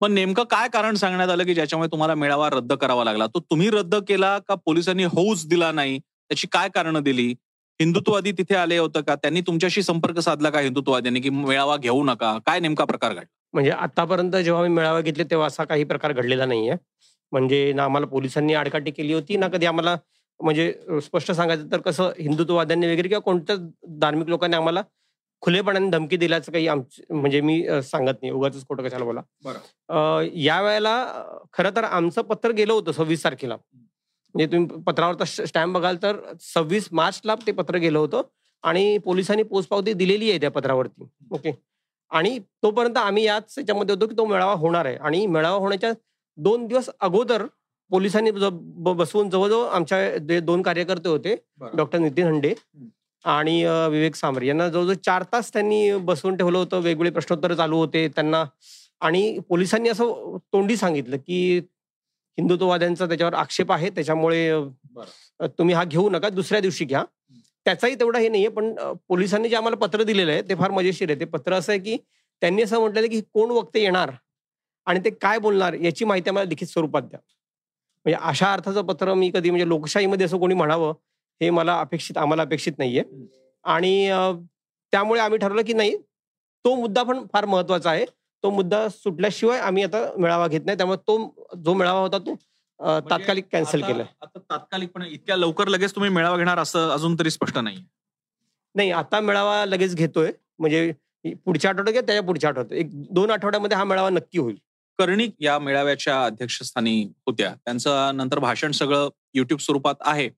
पण 0.00 0.12
नेमकं 0.12 0.44
काय 0.44 0.68
कारण 0.68 0.94
सांगण्यात 0.94 1.28
आलं 1.28 1.44
की 1.44 1.54
ज्याच्यामुळे 1.54 1.88
तुम्हाला 1.92 2.14
मेळावा 2.14 2.48
रद्द 2.50 2.72
करावा 2.72 3.04
लागला? 3.04 3.26
तो 3.26 3.40
तुम्ही 3.40 3.70
रद्द 3.70 3.94
केला 4.08 4.38
का 4.38 4.54
पोलिसांनी 4.54 5.04
होऊच 5.04 5.46
दिला 5.48 5.70
नाही? 5.72 5.98
त्याची 5.98 6.46
काय 6.52 6.68
कारणं 6.68 7.02
दिली? 7.02 7.34
हिंदुत्ववादी 7.80 8.32
तिथे 8.32 8.54
आले 8.54 8.78
होतं 8.78 9.00
का? 9.00 9.14
त्यांनी 9.14 9.40
तुमच्याशी 9.40 9.82
संपर्क 9.82 10.18
साधला 10.18 10.50
का 10.50 10.60
हिंदुत्ववाद्यांनी 10.60 11.20
की 11.20 11.30
मेळावा 11.30 11.76
घेऊ 11.76 12.04
नका? 12.04 12.36
काय 12.46 12.60
नेमका 12.60 12.84
प्रकार 12.84 13.12
घडला? 13.12 13.22
म्हणजे 13.52 13.70
आतापर्यंत 13.70 14.36
जेव्हा 14.36 14.62
आम्ही 14.62 14.74
मेळावा 14.76 15.00
घेतले 15.00 15.24
तेव्हा 15.24 15.46
असा 15.46 15.64
काही 15.64 15.84
प्रकार 15.84 16.12
घडलेला 16.12 16.46
नाहीये. 16.46 16.74
म्हणजे 17.32 17.72
ना 17.72 17.84
आम्हाला 17.84 18.06
पोलिसांनी 18.06 18.54
आडकाठी 18.54 18.90
केली 18.90 19.12
होती 19.12 19.36
ना 19.36 19.48
कधी 19.48 19.66
आम्हाला 19.66 19.96
म्हणजे 20.40 20.72
स्पष्ट 21.02 21.32
सांगायचं 21.32 21.66
तर 21.72 21.80
कसं 21.80 22.10
हिंदुत्ववाद्यांनी 22.18 22.86
वगैरे 22.86 23.08
किंवा 23.08 23.20
कोणत्याच 23.20 23.60
धार्मिक 24.00 24.28
लोकांनी 24.28 24.56
आम्हाला 24.56 24.82
खुलेपणाने 25.42 25.88
धमकी 25.90 26.16
दिल्याचं 26.16 26.52
काही 26.52 26.66
आमच 26.68 27.00
म्हणजे 27.10 27.40
मी 27.40 27.62
सांगत 27.84 28.22
नाही. 28.22 28.30
उगाच 28.30 28.66
खोटं 28.68 28.82
कशाला 28.82 29.04
बोला. 29.04 29.20
या 30.34 30.60
वेळेला 30.62 30.94
खरं 31.52 31.76
तर 31.76 31.84
आमचं 31.84 32.22
पत्र 32.22 32.50
गेलं 32.50 32.72
होतं 32.72 32.92
सव्वीस 32.92 33.24
तारखेला. 33.24 33.56
म्हणजे 34.34 34.46
तुम्ही 34.52 34.82
पत्रावरचा 34.86 35.44
स्टॅम्प 35.46 35.74
बघाल 35.78 35.96
तर 36.02 36.16
सव्वीस 36.42 36.88
मार्चला 36.92 37.34
ते 37.46 37.52
पत्र 37.52 37.76
गेलं 37.78 37.98
होतं 37.98 38.22
आणि 38.64 38.96
पोलिसांनी 39.04 39.42
पोचपावती 39.42 39.92
दिलेली 39.92 40.30
आहे 40.30 40.40
त्या 40.40 40.50
पत्रावरती. 40.50 41.08
ओके? 41.30 41.52
आणि 42.12 42.38
तोपर्यंत 42.62 42.96
आम्ही 42.96 43.24
याच 43.24 43.54
याच्यामध्ये 43.58 43.94
होतो 43.94 44.06
की 44.06 44.16
तो 44.16 44.24
मेळावा 44.26 44.52
होणार 44.54 44.86
आहे. 44.86 44.96
आणि 44.96 45.26
मेळावा 45.26 45.58
होण्याच्या 45.58 45.92
दोन 46.38 46.66
दिवस 46.66 46.90
अगोदर 47.00 47.46
पोलिसांनी 47.90 48.30
बसवून 48.30 49.28
जवळजवळ 49.30 49.68
आमच्या 49.68 50.16
जे 50.18 50.38
दोन 50.40 50.62
कार्यकर्ते 50.62 51.08
होते 51.08 51.34
डॉक्टर 51.76 51.98
नितीन 51.98 52.26
हंडे 52.26 52.52
आणि 53.26 53.62
विवेक 53.90 54.14
सांबरे 54.16 54.46
यांना 54.46 54.68
जवळजवळ 54.68 54.94
चार 55.04 55.22
तास 55.32 55.52
त्यांनी 55.52 55.92
बसवून 56.04 56.36
ठेवलं 56.36 56.58
होतं. 56.58 56.80
वेगवेगळे 56.80 57.10
प्रश्नोत्तर 57.10 57.54
चालू 57.54 57.76
होते 57.78 58.06
त्यांना. 58.16 58.44
आणि 59.00 59.38
पोलिसांनी 59.48 59.88
असं 59.88 60.36
तोंडी 60.52 60.76
सांगितलं 60.76 61.16
की 61.16 61.58
हिंदुत्ववाद्यांचा 62.38 63.06
त्याच्यावर 63.06 63.34
आक्षेप 63.34 63.72
आहे. 63.72 63.90
त्याच्यामुळे 63.90 64.50
तुम्ही 65.58 65.74
हा 65.74 65.84
घेऊ 65.84 66.08
नका. 66.10 66.28
दुसऱ्या 66.28 66.60
दिवशी 66.60 66.84
घ्या. 66.84 67.04
त्याचाही 67.66 67.94
तेवढा 68.00 68.18
हे 68.18 68.28
नाहीये. 68.28 68.48
पण 68.48 68.74
पोलिसांनी 69.08 69.48
जे 69.48 69.56
आम्हाला 69.56 69.76
पत्र 69.76 70.02
दिलेलं 70.02 70.32
आहे 70.32 70.42
ते 70.48 70.54
फार 70.54 70.70
मजेशीर 70.70 71.10
आहे. 71.10 71.20
ते 71.20 71.24
पत्र 71.26 71.54
असं 71.54 71.72
आहे 71.72 71.80
की 71.80 71.96
त्यांनी 72.42 72.62
असं 72.62 72.80
म्हटलेलं 72.80 73.08
की 73.10 73.20
कोण 73.34 73.50
वक्ते 73.50 73.82
येणार 73.82 74.10
आणि 74.86 75.00
ते 75.04 75.10
काय 75.12 75.38
बोलणार 75.38 75.74
याची 75.74 76.04
माहिती 76.04 76.30
आम्हाला 76.30 76.48
लिखित 76.48 76.68
स्वरूपात 76.68 77.02
द्या. 77.02 77.20
म्हणजे 78.06 78.18
अशा 78.22 78.52
अर्थाचं 78.52 78.82
पत्र 78.86 79.14
मी 79.14 79.30
कधी 79.34 79.50
म्हणजे 79.50 79.68
लोकशाहीमध्ये 79.68 80.26
असं 80.26 80.38
कोणी 80.38 80.54
म्हणावं 80.54 80.92
हे 81.42 81.50
मला 81.50 81.80
अपेक्षित 81.80 82.18
आम्हाला 82.18 82.42
अपेक्षित 82.42 82.72
नाहीये. 82.78 83.02
आणि 83.64 84.08
त्यामुळे 84.92 85.20
आम्ही 85.20 85.38
ठरवलं 85.38 85.62
की 85.62 85.72
नाही 85.72 85.96
तो 86.64 86.74
मुद्दा 86.74 87.02
पण 87.02 87.26
फार 87.32 87.44
महत्त्वाचा 87.44 87.90
आहे. 87.90 88.04
तो 88.42 88.50
मुद्दा 88.50 88.88
सुटल्याशिवाय 88.88 89.58
आम्ही 89.58 89.82
आता 89.82 90.10
मेळावा 90.18 90.48
घेत 90.48 90.60
नाही. 90.64 90.76
त्यामुळे 90.76 90.98
तो 90.98 91.16
जो 91.64 91.74
मेळावा 91.74 92.00
होता 92.00 92.18
तो 92.18 92.36
अ, 92.80 92.98
तात्कालिक 93.10 93.44
कॅन्सल 93.52 93.82
आता- 93.82 93.92
केलाय 93.92 94.06
आता 94.22 94.38
तात्कालिकपणे 94.38 95.08
इतक्या 95.08 95.36
लवकर 95.36 95.68
लगेच 95.68 95.94
तुम्ही 95.94 96.10
मेळावा 96.10 96.36
घेणार 96.36 96.58
असं 96.58 96.88
अजून 96.90 97.14
तरी 97.18 97.30
स्पष्ट 97.30 97.58
नाही 97.58 97.76
नाही 98.74 98.90
आता 98.90 99.20
मेळावा 99.20 99.64
लगेच 99.66 99.94
घेतोय. 99.94 100.32
म्हणजे 100.58 100.92
पुढच्या 101.44 101.70
आठवड्यात 101.70 101.92
किंवा 101.92 102.06
त्याच्या 102.06 102.22
पुढच्या 102.22 102.50
आठवड्यात. 102.50 102.80
एक 102.80 103.12
दोन 103.14 103.30
आठवड्यामध्ये 103.30 103.76
हा 103.76 103.84
मेळावा 103.84 104.10
नक्की 104.10 104.38
होईल. 104.38 104.56
कर्णिक 104.98 105.30
या 105.40 105.58
मेळाव्याच्या 105.58 106.24
अध्यक्षस्थानी 106.24 107.02
होत्या. 107.26 107.54
त्यांचं 107.64 108.16
नंतर 108.16 108.38
भाषण 108.38 108.70
सगळं 108.70 109.08
युट्यूब 109.34 109.60
स्वरूपात 109.60 109.94
आहे. 110.00 110.28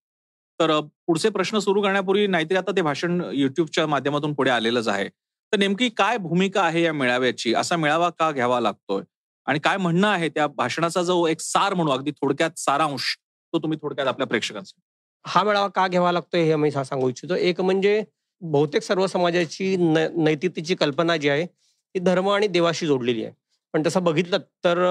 तर 0.61 0.79
पुढचे 1.07 1.29
प्रश्न 1.31 1.59
सुरू 1.59 1.83
करण्यापूर्वी 1.83 2.27
नाहीतरी 2.27 2.57
आता 2.59 2.73
ते 2.77 2.83
भाषण 2.83 3.21
युट्यूबच्या 3.33 3.87
माध्यमातून 3.87 4.33
पुढे 4.35 4.50
आलेलंच 4.50 4.88
आहे. 4.88 5.09
तर 5.53 5.59
नेमकी 5.59 5.88
काय 5.97 6.17
भूमिका 6.19 6.62
आहे 6.62 6.83
या 6.83 6.93
मेळाव्याची? 6.93 7.55
असा 7.55 7.77
मेळावा 7.77 8.09
का 8.19 8.31
घ्यावा 8.33 8.61
लागतोय? 8.61 9.03
आणि 9.47 9.59
काय 9.65 9.77
म्हणणं 9.77 10.07
आहे 10.09 10.29
त्या 10.29 10.47
भाषणाचा 10.57 11.03
जो 11.03 11.27
एक 11.27 11.41
सार 11.41 11.75
म्हणू 11.75 11.91
अगदी 11.91 12.11
थोडक्यात 12.11 12.59
सारांश 12.59 13.17
तो 13.53 13.59
तुम्ही 13.59 13.79
थोडक्यात 13.83 14.09
आपल्या 14.09 14.27
प्रेक्षकांचा. 14.27 14.81
हा 15.25 15.43
मेळावा 15.45 15.69
का 15.75 15.87
घ्यावा 15.88 16.12
लागतोय 16.12 16.43
हे 16.45 16.57
मी 16.57 16.71
सांगू 16.71 17.09
इच्छितो. 17.09 17.35
एक 17.35 17.61
म्हणजे 17.61 18.03
बहुतेक 18.43 18.83
सर्व 18.83 19.07
समाजाची 19.07 19.75
नैतिकतेची 19.79 20.75
कल्पना 20.75 21.17
जी 21.17 21.29
आहे 21.29 21.47
ती 21.47 21.99
धर्म 21.99 22.29
आणि 22.31 22.47
देवाशी 22.49 22.87
जोडलेली 22.87 23.25
आहे. 23.25 23.33
पण 23.75 23.83
तसं 23.87 24.05
बघितलं 24.05 24.38
तर 24.65 24.85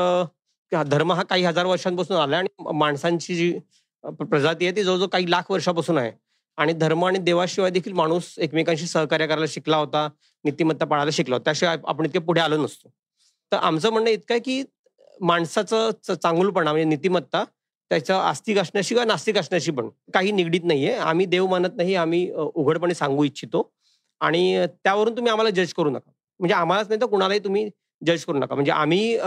धर्म 0.72 1.12
हा 1.12 1.24
काही 1.24 1.44
हजार 1.46 1.66
वर्षांपासून 1.66 2.18
आला 2.18 2.38
आणि 2.38 2.48
माणसांची 2.78 3.36
जी 3.36 3.54
प्रजाती 4.12 4.66
आहे 4.66 4.76
ती 4.76 4.84
जवळजवळ 4.84 5.08
काही 5.08 5.30
लाख 5.32 5.52
वर्षापासून 5.52 5.98
आहे. 5.98 6.12
आणि 6.58 6.74
धर्म 6.74 7.04
आणि 7.06 7.20
देवाशिवाय 7.20 7.72
देखील 7.72 7.94
माणूस 7.94 8.34
एकमेकांशी 8.40 8.86
सहकार्य 8.88 9.26
करायला 9.28 9.46
शिकला 9.50 9.78
होता 9.78 10.08
नीतिमत्ता 10.46 10.86
पाळायला 10.86 11.12
शिकला 11.14 11.36
होता 11.36 11.44
त्याशिवाय 11.46 11.78
आपण 11.88 12.06
इतके 12.06 12.20
पुढे 12.20 12.42
आलो 12.42 12.58
नसतो. 12.64 12.90
तर 13.52 13.58
आमचं 13.58 13.92
म्हणणं 13.92 14.10
इतकं 14.10 14.34
आहे 14.34 14.42
की 14.42 14.64
माणसाचं 15.22 15.90
चांगलपणा 16.14 16.72
म्हणजे 16.72 16.90
नीतिमत्ता 16.90 17.44
त्याचं 17.92 18.14
आस्तिक 18.14 18.58
असण्याशी 18.58 18.94
किंवा 18.96 19.06
नास्तिक 19.06 19.38
असण्याशी 19.38 19.72
पण 19.72 19.90
काही 20.14 20.32
निगडीत 20.32 20.64
नाहीये. 20.64 20.94
आम्ही 20.94 21.26
देव 21.26 21.48
मानत 21.48 21.76
नाही 21.78 21.96
आम्ही 21.96 22.30
उघडपणे 22.32 22.94
सांगू 22.94 23.24
इच्छितो. 23.24 23.70
आणि 24.22 24.66
त्यावरून 24.84 25.16
तुम्ही 25.18 25.32
आम्हाला 25.32 25.50
जज 25.50 25.74
करू 25.74 25.90
नका. 25.90 26.12
म्हणजे 26.40 26.54
आम्हालाच 26.56 26.88
नाही 26.90 27.02
तर 27.02 27.06
कुणालाही 27.06 27.40
तुम्ही 27.44 27.70
जज 28.02 28.24
करू 28.26 28.38
नका. 28.40 28.56
म्हणजे 28.56 28.72
आम्ही 28.72 29.18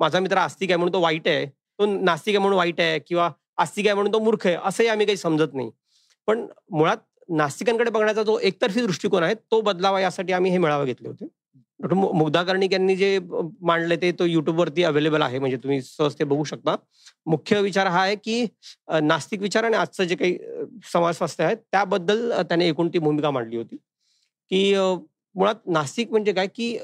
माझा 0.00 0.20
मित्र 0.20 0.36
आस्तिक 0.38 0.70
आहे 0.70 0.76
म्हणून 0.76 0.92
तो 0.92 1.00
वाईट 1.00 1.28
आहे. 1.28 1.46
तो 1.46 1.86
नास्तिक 1.86 2.34
आहे 2.34 2.40
म्हणून 2.40 2.56
वाईट 2.58 2.80
आहे 2.80 2.98
किंवा 2.98 3.30
आस्तिक 3.58 3.86
आहे 3.86 3.94
म्हणून 3.94 4.12
तो 4.12 4.18
मूर्ख 4.18 4.46
आहे 4.46 4.56
असंही 4.64 4.88
आम्ही 4.88 5.06
काही 5.06 5.16
समजत 5.16 5.54
नाही. 5.54 5.70
पण 6.28 6.46
मुळात 6.70 6.96
नास्तिकांकडे 7.28 7.90
बघण्याचा 7.90 8.22
जो 8.22 8.38
एकतर्फी 8.38 8.80
दृष्टिकोन 8.80 9.22
आहे 9.22 9.34
तो 9.34 9.60
बदलावा 9.60 10.00
यासाठी 10.00 10.32
आम्ही 10.32 10.50
हे 10.52 10.58
मेळावे 10.58 10.86
घेतले 10.86 11.08
होते. 11.08 11.24
डॉक्टर 11.80 11.94
मुग्धा 12.14 12.42
कर्णिक 12.42 12.72
यांनी 12.72 12.94
जे 12.96 13.18
मांडले 13.62 13.96
ते 14.02 14.10
तो 14.18 14.24
युट्यूबवरती 14.24 14.82
अवेलेबल 14.84 15.22
आहे 15.22 15.38
म्हणजे 15.38 15.56
तुम्ही 15.62 15.80
सहज 15.82 16.14
ते 16.18 16.24
बघू 16.24 16.44
शकता. 16.44 16.76
मुख्य 17.26 17.60
विचार 17.60 17.86
हा 17.86 18.00
आहे 18.02 18.14
की 18.16 18.46
नास्तिक 19.02 19.40
विचार 19.42 19.64
आणि 19.64 19.76
आजचं 19.76 20.04
जे 20.04 20.14
काही 20.14 20.36
अ, 20.36 20.64
समाजस्वास्थ्य 20.92 21.44
आहे 21.44 21.54
त्याबद्दल 21.54 22.32
त्याने 22.40 22.68
एकूण 22.68 22.88
ती 22.94 22.98
भूमिका 22.98 23.30
मांडली 23.30 23.56
होती. 23.56 23.76
की 24.50 24.74
मुळात 25.36 25.66
नास्तिक 25.66 26.10
म्हणजे 26.10 26.32
काय 26.32 26.46
की 26.46 26.76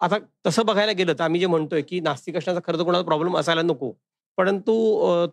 आता 0.00 0.16
तसं 0.46 0.66
बघायला 0.66 0.92
गेलं 0.92 1.12
तर 1.18 1.24
आम्ही 1.24 1.40
जे 1.40 1.46
म्हणतोय 1.46 1.82
की 1.82 2.00
नास्तिक 2.00 2.36
असण्याचा 2.36 2.60
खरं 2.66 2.78
तर 2.78 2.84
कोणाचा 2.84 3.04
प्रॉब्लेम 3.04 3.36
असायला 3.38 3.62
नको. 3.62 3.92
परंतु 4.38 4.74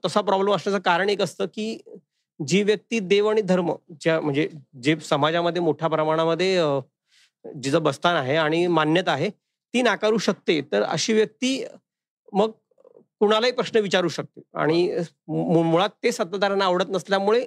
तसा 0.05 0.21
प्रॉब्लेम 0.21 0.55
असण्याचं 0.55 0.81
कारण 0.85 1.09
एक 1.09 1.21
असतं 1.21 1.45
की 1.53 1.77
जी 2.39 2.61
व्यक्ती 2.63 2.99
देव 2.99 3.29
आणि 3.29 3.41
धर्म 3.41 3.71
ज्या 4.01 4.19
म्हणजे 4.21 4.47
जे 4.83 4.95
समाजामध्ये 5.01 5.61
मोठ्या 5.61 5.87
प्रमाणामध्ये 5.89 6.55
जिचं 7.45 7.83
बस्तान 7.83 8.15
आहे 8.15 8.35
आणि 8.37 8.65
मान्यता 8.67 9.11
आहे 9.11 9.29
ती 9.29 9.81
नाकारू 9.81 10.17
शकते. 10.17 10.59
तर 10.71 10.83
अशी 10.83 11.13
व्यक्ती 11.13 11.63
मग 12.33 12.51
कुणालाही 13.21 13.51
प्रश्न 13.53 13.79
विचारू 13.79 14.09
शकते. 14.09 14.41
आणि 14.53 14.87
मुळात 15.27 15.89
ते 16.03 16.11
सत्ताधाऱ्यांना 16.11 16.65
आवडत 16.65 16.89
नसल्यामुळे 16.89 17.45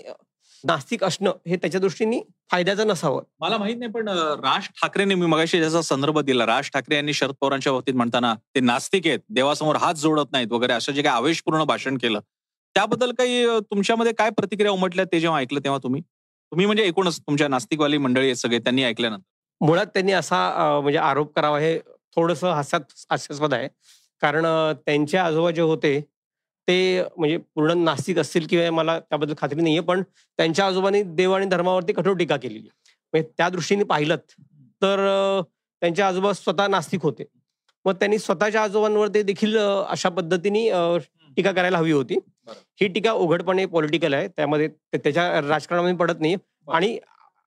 नास्तिक 0.65 1.05
असणं 1.05 1.33
हे 1.47 1.57
त्याच्या 1.57 1.81
दृष्टीने 1.81 2.21
फायद्याचं 2.51 2.87
नसावं. 2.87 3.23
मला 3.41 3.57
माहीत 3.59 3.77
नाही 3.77 3.91
पण 3.93 4.09
राज 4.09 4.67
ठाकरेंनी 4.83 5.15
मी 5.15 5.27
मगाशी 5.27 5.59
ज्याचा 5.59 5.83
संदर्भ 5.83 6.19
दिला 6.21 6.47
राज 6.47 6.71
ठाकरे 6.75 6.95
यांनी 6.97 7.13
शरद 7.13 7.35
पवारांच्या 7.41 7.73
बाबतीत 7.73 7.95
म्हणताना 7.95 8.35
ते 8.55 8.61
नास्तिक 8.61 9.07
आहेत 9.07 9.19
देवासमोर 9.29 9.77
हात 9.77 9.95
जोडत 9.95 10.33
नाहीत 10.33 10.53
वगैरे 10.53 10.73
असं 10.73 10.93
जे 10.93 11.03
काही 11.03 11.17
आवेशपूर्ण 11.17 11.65
भाषण 11.65 11.97
केलं. 11.97 12.21
त्याबद्दल 12.77 13.13
काही 13.19 13.47
तुमच्यामध्ये 13.71 14.13
काय 14.13 14.31
प्रतिक्रिया 14.31 14.73
उमटल्या 14.73 15.05
ते 15.13 15.21
जेव्हा 15.21 15.39
ऐकलं 15.41 15.61
तेव्हा 15.65 15.79
तुम्ही? 15.83 16.01
तुम्ही 16.01 16.67
म्हणजे 16.67 16.83
एकूणच 16.85 17.19
तुमच्या 17.21 17.49
नास्तिकवाली 17.49 17.99
मंडळी 17.99 18.25
आहेत 18.25 18.37
सगळे 18.37 18.59
त्यांनी 18.59 18.85
ऐकल्यानंतर. 18.85 19.23
मुळात 19.61 19.87
त्यांनी 19.87 20.13
असा 20.13 20.81
म्हणजे 20.81 20.99
आरोप 20.99 21.33
करावा 21.37 21.59
हे 21.61 21.79
थोडंसं 22.17 22.53
हास्यात 22.53 22.81
हास्यास्पद 23.11 23.55
आहे. 23.55 23.69
कारण 24.23 24.47
त्यांचे 24.87 25.19
आजोबा 25.19 25.51
जे 25.51 25.63
होते 25.63 25.99
ते 26.69 27.03
म्हणजे 27.17 27.37
पूर्ण 27.55 27.79
नास्तिक 27.85 28.19
असतील 28.19 28.47
किंवा 28.51 28.71
मला 28.71 28.99
त्याबद्दल 29.01 29.35
खात्री 29.39 29.61
नाहीये 29.61 29.81
पण 29.81 30.03
त्यांच्या 30.03 30.67
आजोबांनी 30.67 31.03
देव 31.17 31.33
आणि 31.33 31.47
धर्मावरती 31.47 31.93
कठोर 31.93 32.17
टीका 32.19 32.37
केलेली. 32.37 32.69
म्हणजे 33.13 33.29
त्या 33.39 33.49
दृष्टीने 33.49 33.85
पाहिलं 33.85 34.17
तर 34.83 34.99
त्यांचे 35.83 36.03
आजोबा 36.03 36.33
स्वतः 36.33 36.67
नास्तिक 36.69 37.03
होते 37.03 37.25
मग 37.85 37.95
त्यांनी 37.95 38.19
स्वतःच्या 38.19 38.63
आजोबांवर 38.63 39.09
ते 39.15 39.23
देखील 39.23 39.57
अशा 39.59 40.09
पद्धतीने 40.09 40.69
टीका 41.37 41.53
करायला 41.53 41.79
हवी 41.79 41.93
होती. 41.93 42.15
ही 42.81 42.89
टीका 42.89 43.13
उघडपणे 43.13 43.67
पॉलिटिकल 43.67 44.15
आहे 44.15 44.29
त्यामध्ये 44.29 44.69
त्याच्या 44.95 45.31
राजकारणामध्ये 45.41 45.97
पडत 45.97 46.21
नाही. 46.21 46.37
आणि 46.69 46.99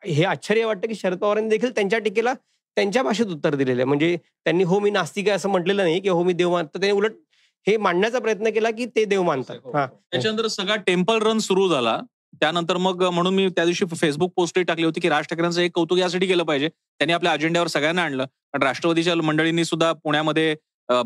हे 0.03 0.23
आश्चर्य 0.25 0.65
वाटतं 0.65 0.87
की 0.87 0.95
शरद 0.95 1.17
पवारांनी 1.19 1.49
देखील 1.49 1.71
त्यांच्या 1.75 1.99
टीकेला 1.99 2.33
त्यांच्या 2.77 3.01
भाषेत 3.03 3.27
उत्तर 3.27 3.55
दिलेलं 3.55 3.77
आहे 3.77 3.85
म्हणजे 3.85 4.15
त्यांनी 4.45 4.63
हो 4.63 4.79
मी 4.79 4.89
नास्तिक 4.89 5.27
आहे 5.27 5.35
असं 5.35 5.49
म्हटलेलं 5.49 5.83
नाही 5.83 5.99
की 5.99 6.09
हो 6.09 6.23
मी 6.23 6.33
देव 6.33 6.51
मानतो 6.51 6.79
त्यांनी 6.79 6.97
उलट 6.97 7.13
हे 7.67 7.77
मांडण्याचा 7.77 8.19
प्रयत्न 8.19 8.49
केला 8.49 8.71
की 8.71 8.85
ते 8.85 9.05
देव 9.05 9.23
मानतात. 9.23 9.55
हो. 9.63 9.71
हा. 9.77 9.85
त्याच्यानंतर 9.85 10.47
सगळा 10.47 10.75
टेम्पल 10.75 11.21
रन 11.21 11.37
सुरू 11.37 11.67
झाला. 11.69 11.99
त्यानंतर 12.39 12.77
मग 12.77 13.03
म्हणून 13.03 13.35
मी 13.35 13.47
त्या 13.49 13.65
दिवशी 13.65 13.85
फेसबुक 13.95 14.33
पोस्टही 14.35 14.63
टाकली 14.63 14.85
होती 14.85 14.99
की 14.99 15.09
राज 15.09 15.25
ठाकरेंचं 15.25 15.61
एक 15.61 15.71
कौतुक 15.75 15.97
यासाठी 15.97 16.27
केलं 16.27 16.43
पाहिजे. 16.43 16.69
त्यांनी 16.69 17.13
आपल्या 17.13 17.31
अजेंड्यावर 17.31 17.67
सगळ्यांना 17.67 18.03
आणलं. 18.03 18.23
कारण 18.23 18.63
राष्ट्रवादीच्या 18.63 19.15
मंडळींनी 19.15 19.65
सुद्धा 19.65 19.91
पुण्यामध्ये 19.93 20.55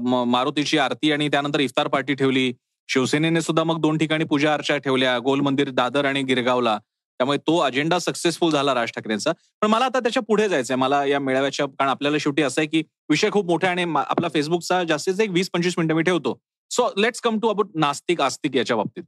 मारुतीची 0.07 0.77
आरती 0.77 1.11
आणि 1.11 1.27
त्यानंतर 1.27 1.59
इफ्तार 1.59 1.87
पार्टी 1.87 2.13
ठेवली. 2.13 2.53
शिवसेनेने 2.89 3.41
सुद्धा 3.41 3.63
मग 3.63 3.81
दोन 3.81 3.97
ठिकाणी 3.97 4.23
पूजा 4.23 4.53
अर्चा 4.53 4.77
ठेवल्या. 4.77 5.17
गोल 5.19 5.39
मंदिर 5.39 5.69
दादर 5.69 6.05
आणि 6.05 6.23
गिरगावला. 6.23 6.79
त्यामुळे 7.19 7.37
तो 7.47 7.57
अजेंडा 7.57 7.99
सक्सेसफुल 7.99 8.51
झाला 8.51 8.73
राज 8.73 8.91
ठाकरेंचा. 8.91 9.31
पण 9.61 9.69
मला 9.69 9.85
आता 9.85 9.99
त्याच्या 9.99 10.23
पुढे 10.23 10.47
जायचंय. 10.49 10.75
मला 10.77 11.03
या 11.05 11.19
मेळाव्याच्या 11.19 11.65
कारण 11.65 11.89
आपल्याला 11.89 12.17
शेवटी 12.19 12.41
असं 12.41 12.61
आहे 12.61 12.67
की 12.67 12.81
विषय 13.09 13.29
खूप 13.31 13.45
मोठा 13.45 13.69
आणि 13.69 13.85
आपला 13.95 14.27
फेसबुकचा 14.33 14.83
जास्तीत 14.83 15.21
एक 15.21 15.29
वीस 15.31 15.49
पंचवीस 15.49 15.73
मिनिटं 15.77 15.95
मी 15.95 16.03
ठेवतो. 16.03 16.37
So 16.71 16.89
let's 16.97 17.21
come 17.21 17.39
to 17.39 17.47
about 17.49 17.69
नास्तिक 17.75 18.21
आस्तिक 18.21 18.55
याच्या 18.55 18.77
बाबतीत. 18.77 19.03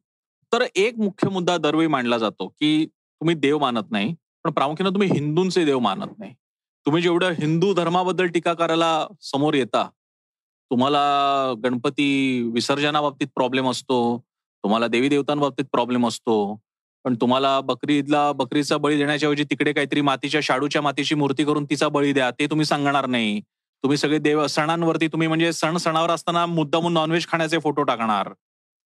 तर 0.51 0.63
एक 0.75 0.97
मुख्य 0.99 1.29
मुद्दा 1.29 1.57
दरवेळी 1.57 1.87
मांडला 1.87 2.17
जातो 2.17 2.47
की 2.49 2.85
तुम्ही 2.85 3.35
देव 3.35 3.57
मानत 3.59 3.91
नाही 3.91 4.13
पण 4.45 4.51
प्रामुख्याने 4.51 4.93
तुम्ही 4.93 5.09
हिंदूंचे 5.11 5.63
देव 5.65 5.79
मानत 5.79 6.19
नाही. 6.19 6.33
तुम्ही 6.85 7.01
जेवढं 7.01 7.31
हिंदू 7.39 7.73
धर्माबद्दल 7.73 8.27
टीका 8.27 8.53
करायला 8.53 9.07
समोर 9.21 9.53
येता 9.53 9.87
तुम्हाला 10.71 11.53
गणपती 11.63 12.41
विसर्जनाबाबतीत 12.53 13.27
प्रॉब्लेम 13.35 13.69
असतो 13.69 13.97
तुम्हाला 14.63 14.87
देवी 14.87 15.09
देवतांबाबतीत 15.09 15.65
प्रॉब्लेम 15.71 16.07
असतो 16.07 16.35
पण 17.05 17.15
तुम्हाला 17.21 17.59
बकरी 17.61 17.97
ईदला 17.97 18.31
बकरीचा 18.31 18.77
बळी 18.77 18.97
देण्याच्या 18.97 19.27
ऐवजी 19.29 19.43
तिकडे 19.43 19.71
काहीतरी 19.73 20.01
मातीच्या 20.01 20.39
शाडूच्या 20.43 20.81
मातीची 20.81 21.15
मूर्ती 21.15 21.43
करून 21.45 21.65
तिचा 21.69 21.87
बळी 21.87 22.13
द्या 22.13 22.29
ते 22.39 22.45
तुम्ही 22.49 22.65
सांगणार 22.65 23.05
नाही. 23.05 23.39
तुम्ही 23.83 23.97
सगळे 23.97 24.17
देव 24.17 24.45
सणांवरती 24.47 25.07
तुम्ही 25.07 25.27
म्हणजे 25.27 25.51
सण 25.53 25.77
सणावर 25.77 26.11
असताना 26.11 26.45
मुद्दामून 26.45 26.93
नॉनव्हेज 26.93 27.27
खाण्याचे 27.27 27.57
फोटो 27.59 27.83
टाकणार. 27.83 28.29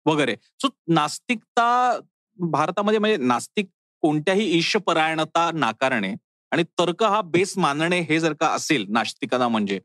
वगैरे. 0.06 0.36
सो 0.62 0.68
नास्तिकता 0.88 2.00
भारतामध्ये 2.40 3.00
म्हणजे 3.00 3.18
नास्तिक 3.18 3.68
कोणत्याही 4.04 4.46
ईशपरायणता 4.58 5.50
नाकारणे 5.54 6.14
आणि 6.52 6.64
तर्क 6.80 7.04
हा 7.04 7.22
बेस 7.28 7.58
मानणे 7.58 8.00
हे 8.00 8.20
जर 8.20 8.34
का 8.40 8.48
असेल 8.48 8.86
नास्तिकता 8.90 9.48
म्हणजे 9.48 9.80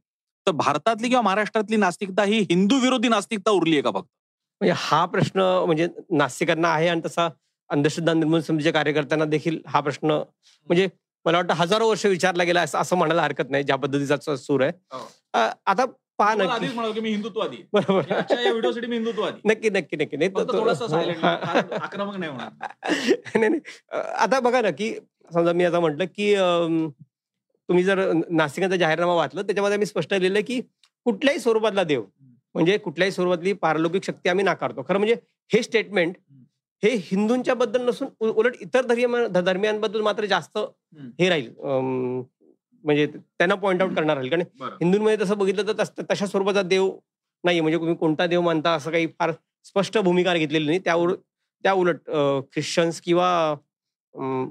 तर 0.46 0.50
भारतातली 0.52 1.08
किंवा 1.08 1.22
महाराष्ट्रातली 1.22 1.76
नास्तिकता 1.76 2.22
ही 2.24 2.38
हिंदू 2.40 2.78
विरोधी 2.80 3.08
नास्तिकता 3.08 3.50
उरली 3.50 3.72
आहे 3.72 3.82
का 3.82 3.90
फक्त? 3.90 4.08
म्हणजे 4.60 4.74
हा 4.78 5.04
प्रश्न 5.06 5.40
म्हणजे 5.66 5.86
नास्तिकांना 6.10 6.68
आहे 6.68 6.88
आणि 6.88 7.00
तसा 7.04 7.28
अंधश्रद्धा 7.72 8.12
निर्मूलन 8.12 8.40
समितीच्या 8.40 8.72
कार्यकर्त्यांना 8.72 9.24
देखील 9.24 9.58
हा 9.66 9.80
प्रश्न 9.80 10.10
म्हणजे 10.10 10.88
मला 11.26 11.38
वाटतं 11.38 11.54
हजारो 11.54 11.88
वर्ष 11.88 12.04
विचारला 12.06 12.44
गेला 12.44 12.60
असं 12.60 12.78
असं 12.78 12.96
म्हणायला 12.96 13.22
हरकत 13.22 13.50
नाही 13.50 13.64
ज्या 13.64 13.76
पद्धतीचा 13.76 14.36
सूर 14.36 14.60
आहे. 14.60 14.72
हो. 14.92 15.06
आता 15.66 15.84
पहा 16.18 16.34
नक्की. 16.34 17.00
मी 17.00 17.10
हिंदुत्ववादी. 17.10 17.56
आहे. 17.56 17.64
बरोबर 17.72 18.02
नक्की 19.44 19.70
नक्की 19.70 19.96
नक्की. 19.96 20.16
नाही 20.16 20.30
आक्रमक 21.76 22.16
नाही 22.16 22.30
नाही 23.40 23.60
आता 23.94 24.40
बघा 24.40 24.60
ना 24.60 24.70
की 24.70 24.94
समजा 25.30 25.52
मी 25.52 25.64
आता 25.64 25.80
म्हटलं 25.80 26.04
की 26.06 26.34
तुम्ही 27.68 27.84
जर 27.84 28.12
नास्तिकांचा 28.30 28.76
जाहीरनामा 28.76 29.14
वाचलं 29.14 29.42
त्याच्यामध्ये 29.42 29.78
मी 29.78 29.86
स्पष्ट 29.86 30.14
लिहिलं 30.14 30.40
की 30.46 30.60
कुठल्याही 31.06 31.40
स्वरूपातला 31.40 31.82
देव 31.84 32.02
म्हणजे 32.54 32.76
कुठल्याही 32.78 33.12
स्वरूपातली 33.12 33.52
पारलौकिक 33.52 34.04
शक्ती 34.04 34.28
आम्ही 34.28 34.44
नाकारतो. 34.44 34.82
खरं 34.88 34.98
म्हणजे 34.98 35.14
हे 35.50 35.62
स्टेटमेंट 35.62 36.16
हे 36.82 36.90
हिंदूंच्या 37.10 37.54
बद्दल 37.54 37.82
नसून 37.88 38.28
उलट 38.28 38.56
इतर 38.60 38.84
धर्म 38.86 39.16
धर्मियांबद्दल 39.34 40.00
मात्र 40.02 40.24
जास्त 40.26 40.58
हे 41.20 41.28
राहील. 41.28 41.48
म्हणजे 42.84 43.06
त्यांना 43.06 43.54
पॉइंट 43.54 43.82
आउट 43.82 43.94
करणार 43.96 44.16
राहील. 44.16 44.30
कारण. 44.30 44.42
हिंदूंमध्ये 44.80 45.16
तसं 45.24 45.38
बघितलं 45.38 45.72
तर 45.78 46.02
तशा 46.12 46.26
स्वरूपाचा 46.26 46.62
देव 46.62 46.90
नाही 47.44 47.60
म्हणजे 47.60 47.78
तुम्ही 47.78 47.94
कोणता 47.96 48.26
देव 48.26 48.40
मानता 48.40 48.72
असं 48.74 48.90
काही 48.90 49.06
फार 49.18 49.32
स्पष्ट 49.66 49.98
भूमिका 49.98 50.34
घेतलेली 50.36 50.66
नाही. 50.66 50.78
त्यावर 50.84 51.14
त्या 51.64 51.72
उलट 51.72 52.10
ख्रिश्चन्स 52.52 53.00
किंवा 53.00 53.28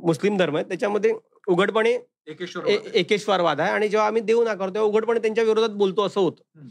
मुस्लिम 0.04 0.38
धर्म 0.38 0.56
आहे 0.56 0.66
त्याच्यामध्ये 0.70 1.14
उघडपणे 1.48 1.98
एकेश्वरवाद 2.28 3.60
आहे. 3.60 3.72
आणि 3.72 3.88
जेव्हा 3.90 4.08
आम्ही 4.08 4.22
देव 4.22 4.44
नाकारतो 4.44 4.74
तेव्हा 4.74 4.90
उघडपणे 4.90 5.20
त्यांच्या 5.20 5.44
विरोधात 5.44 5.76
बोलतो 5.78 6.06
असं 6.06 6.22
होतं. 6.22 6.68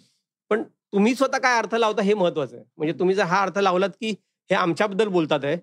पण 0.50 0.62
तुम्ही 0.62 1.14
स्वतः 1.14 1.38
काय 1.38 1.58
अर्थ 1.58 1.74
लावता 1.74 2.02
हे 2.02 2.14
महत्वाचं 2.14 2.56
आहे. 2.56 2.64
म्हणजे 2.78 2.98
तुम्ही 2.98 3.14
जर 3.14 3.22
हा 3.24 3.42
अर्थ 3.42 3.58
लावलात 3.58 3.90
की 4.00 4.14
हे 4.50 4.54
आमच्याबद्दल 4.56 5.08
बोलतात 5.08 5.40
आहे. 5.44 5.56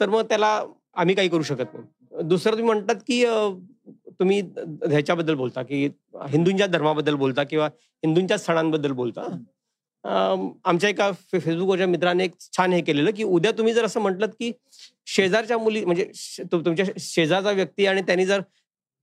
तर 0.00 0.08
मग 0.08 0.22
त्याला 0.22 0.62
आम्ही 0.94 1.14
काही 1.14 1.28
करू 1.28 1.42
शकत 1.42 1.74
नाही. 1.74 2.22
दुसरं 2.22 2.52
तुम्ही 2.52 2.66
म्हणतात 2.66 2.94
की 3.06 3.24
तुम्ही 4.20 4.40
ह्याच्याबद्दल 4.90 5.34
बोलता 5.34 5.62
की 5.62 5.88
हिंदूंच्या 6.28 6.66
धर्माबद्दल 6.66 7.14
बोलता 7.14 7.42
किंवा 7.44 7.66
हिंदूंच्या 8.04 8.38
सणांबद्दल 8.38 8.92
बोलता. 8.92 9.22
आमच्या 10.64 10.90
एका 10.90 11.10
फेसबुकवरच्या 11.12 11.86
मित्राने 11.86 12.24
एक 12.24 12.32
छान 12.56 12.72
हे 12.72 12.80
केलेलं 12.80 13.10
की 13.10 13.22
उद्या 13.24 13.52
तुम्ही 13.52 13.74
जर 13.74 13.84
असं 13.84 14.00
म्हटलं 14.00 14.26
की 14.26 14.52
शेजारच्या 15.06 15.58
मुली 15.58 15.84
म्हणजे 15.84 16.10
तुमच्या 16.52 16.86
शेजारचा 16.98 17.50
व्यक्ती 17.50 17.86
आणि 17.86 18.02
त्यांनी 18.02 18.26
जर 18.26 18.40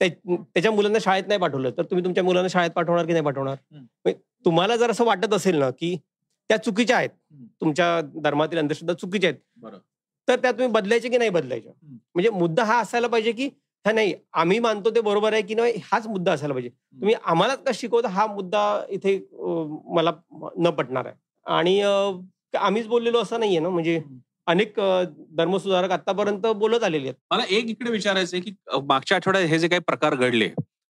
त्या- 0.01 0.35
त्याच्या 0.37 0.71
मुलांना 0.71 0.99
शाळेत 1.01 1.23
नाही 1.27 1.39
पाठवलं 1.39 1.69
तर 1.69 1.83
तुम्ही 1.83 2.03
तुमच्या 2.03 2.23
मुलांना 2.23 2.47
शाळेत 2.47 2.71
पाठवणार 2.71 3.05
की 3.05 3.11
नाही 3.11 3.25
पाठवणार. 3.25 3.55
म्हणजे 3.71 4.13
तुम्हाला 4.45 4.75
जर 4.75 4.91
असं 4.91 5.05
वाटत 5.05 5.33
असेल 5.33 5.55
ना 5.55 5.69
की 5.69 5.97
त्या 6.49 6.57
चुकीच्या 6.57 6.97
आहेत. 6.97 7.09
तुमच्या 7.61 8.01
धर्मातील 8.23 8.59
अंधश्रद्धा 8.59 8.93
चुकीच्या 8.93 9.29
आहेत. 9.29 9.79
तर 10.27 10.35
त्या 10.35 10.51
तुम्ही 10.51 10.67
बदलायचे 10.71 11.09
की 11.09 11.17
नाही 11.17 11.29
बदलायच्या. 11.29 11.71
म्हणजे 12.15 12.29
मुद्दा 12.29 12.63
हा 12.63 12.79
असायला 12.79 13.07
पाहिजे 13.07 13.31
की 13.31 13.49
हा 13.85 13.91
नाही 13.91 14.13
आम्ही 14.33 14.59
मानतो 14.59 14.89
ते 14.89 15.01
बरोबर 15.01 15.33
आहे 15.33 15.41
की 15.41 15.55
नाही 15.55 15.73
हाच 15.91 16.07
मुद्दा 16.07 16.31
असायला 16.31 16.53
पाहिजे 16.53 16.69
तुम्ही 16.69 17.15
आम्हालाच 17.25 17.63
का 17.63 17.71
शिकवता 17.73 18.07
हा 18.09 18.25
मुद्दा 18.27 18.61
इथे 18.89 19.17
मला 19.89 20.11
न 20.57 20.69
पटणार 20.69 21.05
आहे 21.05 21.15
आणि 21.45 21.79
आम्हीच 22.57 22.87
बोललेलो 22.87 23.21
असं 23.21 23.39
नाहीये 23.39 23.59
ना 23.59 23.69
म्हणजे. 23.69 23.99
अनेक 24.47 24.79
धर्मसुधारक 25.37 25.91
आतापर्यंत 25.91 26.45
बोलत 26.57 26.83
आलेले 26.83 27.07
आहेत 27.07 27.15
मला 27.31 27.43
एक 27.49 27.69
इकडे 27.69 27.91
विचारायचं 27.91 28.37
आहे 28.37 28.43
की 28.43 28.51
मागच्या 28.83 29.15
आठवड्यात 29.17 29.45
हे 29.45 29.57
जे 29.59 29.67
काही 29.67 29.81
प्रकार 29.81 30.15
घडले 30.15 30.47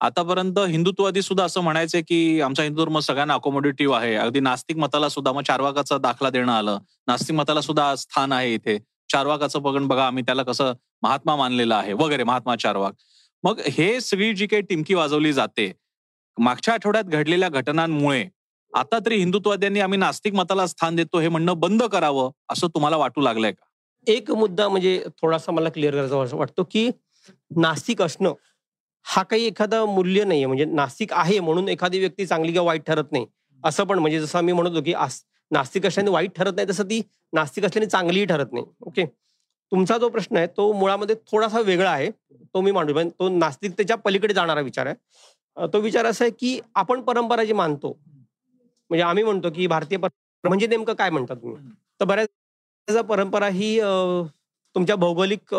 आतापर्यंत 0.02 0.59
हिंदुत्ववादी 0.59 1.23
सुद्धा 1.23 1.44
असं 1.44 1.61
म्हणायचे 1.61 2.00
की 2.02 2.40
आमचा 2.40 2.62
हिंदू 2.62 2.85
धर्म 2.85 2.99
सगळ्यांना 2.99 3.35
अकोमोडेटिव्ह 3.35 3.97
आहे. 3.97 4.14
अगदी 4.14 4.40
नास्तिक 4.40 4.76
मताला 4.76 5.09
सुद्धा 5.09 5.32
मग 5.32 5.42
चारवाकाचा 5.42 5.99
दाखला 5.99 6.30
देणं 6.30 6.52
आलं. 6.52 6.78
नास्तिक 7.06 7.37
मताला 7.37 7.61
सुद्धा 7.61 7.94
स्थान 7.97 8.32
आहे 8.32 8.54
इथे. 8.54 8.78
चारवाकाचं 9.12 9.62
बघण 9.62 9.87
बघा 9.87 10.06
आम्ही 10.06 10.23
त्याला 10.23 10.42
कसं 10.42 10.73
महात्मा 11.02 11.37
मानलेलं 11.37 11.75
आहे. 11.75 11.92
वगैरे 11.92 12.25
महात्मा 12.25 12.56
चारवाक. 12.56 12.92
मग 13.44 13.61
हे 13.68 14.00
सगळी 14.00 14.32
जी 14.35 14.47
काही 14.47 14.62
टिमकी 14.62 14.94
वाजवली 14.94 15.32
जाते 15.32 15.73
मागच्या 16.38 16.75
आठवड्यात 16.75 17.04
घडलेल्या 17.04 17.49
घटनांमुळे 17.49 18.25
आता 18.73 18.99
तरी 19.06 19.16
हिंदुत्ववाद्यांनी 19.16 19.80
आम्ही 19.80 19.99
नास्तिक 19.99 20.35
मताला 20.35 20.66
स्थान 20.66 20.97
देतो 20.97 21.18
हे 21.18 21.28
म्हणणं 21.28 21.59
बंद 21.61 21.82
करावं 21.82 22.30
असं 22.50 22.66
तुम्हाला 22.66 22.97
वाटू 22.97 23.21
लागलंय 23.21 23.52
का? 23.52 23.64
एक 24.06 24.30
मुद्दा 24.30 24.68
म्हणजे 24.68 25.02
थोडासा 25.23 25.52
मला 25.52 25.68
क्लिअर 25.68 25.94
करायचा 25.94 26.37
वाटतो 26.37 26.62
की 26.71 26.88
नास्तिक 27.56 28.02
असणं 28.02 28.32
हा 29.06 29.23
काही 29.23 29.47
एखादा 29.47 29.85
मूल्य 29.87 30.25
नाहीये. 30.25 30.47
म्हणजे 30.47 30.64
नास्तिक 30.64 31.12
आहे 31.12 31.38
म्हणून 31.40 31.68
एखादी 31.68 31.99
व्यक्ती 31.99 32.26
चांगली 32.26 32.52
किंवा 32.52 32.66
वाईट 32.66 32.82
ठरत 32.87 33.12
नाही. 33.12 33.26
असं 33.62 33.85
पण 33.85 33.99
म्हणजे 33.99 34.21
जसं 34.21 34.38
आम्ही 34.38 34.54
म्हणतो 34.54 34.82
की 34.82 34.94
नास्तिक 35.50 35.87
असल्याने 35.87 36.11
वाईट 36.11 36.30
ठरत 36.37 36.52
नाही 36.56 36.68
तसं 36.68 36.85
ती 36.85 37.00
नास्तिक 37.32 37.64
असल्याने 37.64 37.88
चांगलीही 37.90 38.26
ठरत 38.26 38.52
नाही. 38.52 38.64
ओके? 38.80 39.04
तुमचा 39.73 39.97
जो 39.99 40.09
प्रश्न 40.09 40.37
आहे 40.37 40.47
तो 40.56 40.73
मुळामध्ये 40.73 41.16
थोडासा 41.30 41.61
वेगळा 41.61 41.90
आहे. 41.90 42.11
तो 42.11 42.61
मी 42.61 42.71
मांडू 42.73 42.94
पण 42.94 43.09
तो 43.09 43.28
नास्तिकतेच्या 43.28 43.97
पलीकडे 43.97 44.35
जाणारा 44.35 44.61
विचार 44.61 44.87
आहे. 44.87 45.66
तो 45.73 45.78
विचार 45.80 46.06
असा 46.06 46.25
आहे 46.25 46.32
की 46.38 46.59
आपण 46.75 47.00
परंपरा 47.02 47.44
जी 47.44 47.52
मानतो 47.52 47.88
म्हणजे 47.88 49.02
आम्ही 49.02 49.25
म्हणतो 49.25 49.50
की 49.50 49.66
भारतीय 49.66 49.99
परंपरा 49.99 50.49
म्हणजे 50.49 50.66
नेमकं 50.66 50.94
काय 50.94 51.11
म्हणता 51.11 51.35
तुम्ही? 51.35 51.71
तर 52.00 52.04
बऱ्याच 52.04 52.97
परंपरा 53.09 53.49
ही 53.49 53.78
तुमच्या 54.75 54.97
भौगोलिक 54.97 55.54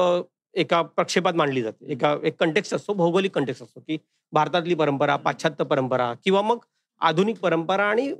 एका 0.54 0.82
प्रक्षेपात 0.82 1.34
मांडली 1.34 1.62
जाते. 1.62 1.92
एका 1.92 2.16
एक 2.24 2.40
कंटेक्स्ट 2.40 2.74
असतो 2.74 2.94
भौगोलिक 2.94 3.32
कंटेक्स्ट 3.32 3.64
असतो 3.64 3.80
की 3.80 3.98
भारतातली 4.32 4.76
परंपरा 4.76 5.16
पाश्चात्य 5.16 5.64
परंपरा 5.64 6.14
किंवा 6.24 6.42
मग 6.42 6.58
आधुनिक 7.02 7.40
परंपरा 7.40 7.84
आणि 7.84 8.12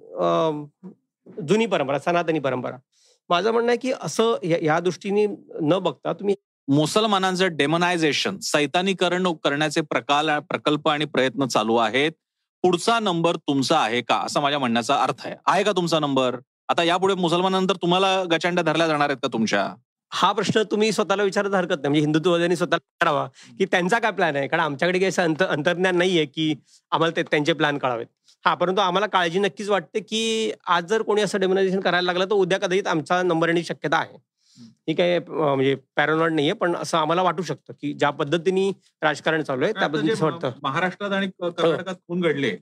जुनी 1.48 1.66
परंपरा 1.66 2.00
सनातनी 2.00 2.40
परंपरा. 2.40 2.78
माझं 3.30 3.52
म्हणणं 3.52 3.70
आहे 3.70 3.78
की 3.78 3.92
असं 4.02 4.36
या- 4.44 4.66
या 4.66 4.80
दृष्टीने 4.80 5.26
न 5.62 5.80
बघता 5.80 6.14
तुम्ही 6.14 6.36
मुसलमानांचं 6.68 7.48
डेमनायझेशन 7.52 8.38
सैतानीकरण 8.40 9.28
करण्याचे 9.44 9.82
प्रकार 9.82 10.40
प्रकल्प 10.40 10.90
आणि 10.90 11.06
प्रयत्न 11.06 11.46
चालू 11.46 11.76
आहेत. 11.76 12.12
पुढचा 12.62 13.00
नंबर 13.00 13.36
तुमचा 13.36 13.80
आहे 13.80 14.02
का? 14.02 14.16
असा 14.16 14.40
माझ्या 14.40 14.60
म्हणण्याचा 14.60 14.96
अर्थ 14.96 15.28
आहे. 15.28 15.36
आहे 15.46 15.64
का 15.64 15.72
तुमचा 15.72 16.00
नंबर 16.00 16.36
आता 16.70 16.84
यापुढे 16.84 17.14
मुसलमानानंतर 17.14 17.76
तुम्हाला 17.76 18.24
गचांड्या 18.24 18.64
धरल्या 18.64 18.88
जाणार 18.88 19.10
आहेत 19.10 19.18
का 19.18 19.28
तुमच्या? 19.34 19.74
हा 20.14 20.32
प्रश्न 20.32 20.62
तुम्ही 20.72 20.92
स्वतःला 20.92 21.24
विचारत 21.24 21.54
हरकत 21.56 21.70
नाही. 21.74 21.88
म्हणजे 21.90 22.00
हिंदुत्ववाद्यांनी 22.00 22.56
स्वतःला 22.56 22.76
विचारावा 22.78 23.26
की 23.60 23.66
त्यांचा 23.66 24.00
काय 24.00 24.12
प्लॅन 24.12 24.36
आहे? 24.36 24.48
कारण 24.48 24.64
आमच्याकडे 24.64 25.00
काही 25.00 25.10
असं 25.10 25.24
अंत 25.24 25.42
अंतर्ज्ञान 25.44 25.98
नाहीये 25.98 26.26
की 26.26 26.54
आम्हाला 26.92 27.16
ते 27.16 27.24
त्यांचे 27.32 27.54
प्लॅन 27.54 27.78
कळावेत. 27.78 28.06
हा 28.46 28.54
परंतु 28.56 28.82
आम्हाला 28.82 29.08
काळजी 29.08 29.40
नक्कीच 29.40 29.70
वाटते 29.70 30.00
की 30.00 30.52
आज 30.68 30.86
जर 30.90 31.02
कोणी 31.02 31.22
असं 31.22 31.40
डेमोनायझेशन 31.40 31.80
करायला 31.80 32.06
लागलं 32.06 32.26
तर 32.26 32.36
उद्या 32.36 32.58
कदाचित 32.60 32.88
आमचा 32.88 33.22
नंबर 33.24 33.48
येण्याची 33.48 33.68
शक्यता 33.68 33.98
आहे. 33.98 34.18
ही 34.88 34.94
काही 34.94 35.20
म्हणजे 35.30 35.76
पॅरोनॉइड 35.96 36.34
नाहीये 36.34 36.54
पण 36.54 36.76
असं 36.76 36.98
आम्हाला 36.98 37.22
वाटू 37.22 37.44
शकतं 37.44 37.74
की 37.82 37.94
ज्या 37.94 38.10
पद्धतीने 38.12 38.70
राजकारण 39.02 39.44
चालू 39.44 39.64
आहे 39.64 39.74
त्या 39.74 39.88
पद्धतीने 39.88 40.14
असं 40.14 40.26
वाटतं. 40.26 40.52
महाराष्ट्रात 40.64 41.12
आणि 41.12 41.28
कर्नाटकात 41.42 41.96
खून 42.08 42.22
घडले. 42.22 42.56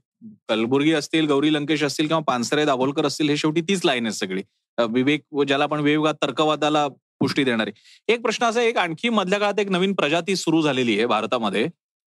कलबुर्गी 0.49 0.93
असतील 0.93 1.27
गौरी 1.27 1.53
लंकेश 1.53 1.83
असतील 1.83 2.07
किंवा 2.07 2.21
पानसरे 2.27 2.65
दाभोलकर 2.65 3.05
असतील 3.05 3.29
हे 3.29 3.37
शेवटी 3.37 3.61
तीच 3.61 3.85
लाईन 3.85 4.05
आहे 4.05 4.13
सगळी. 4.15 4.41
विवेक 4.77 5.23
ज्याला 5.47 5.63
आपण 5.63 5.79
विवेकवाद 5.79 6.15
तर्कवादाला 6.21 6.87
पुष्टी 7.21 7.43
देणारी. 7.43 7.71
एक 8.07 8.21
प्रश्न 8.21 8.45
असा 8.45 8.61
एक 8.61 8.77
आणखी 8.77 9.09
मधल्या 9.09 9.39
काळात 9.39 9.59
एक 9.59 9.69
नवीन 9.71 9.93
प्रजाती 9.93 10.35
सुरू 10.35 10.61
झालेली 10.61 10.97
आहे 10.97 11.05
भारतामध्ये. 11.05 11.65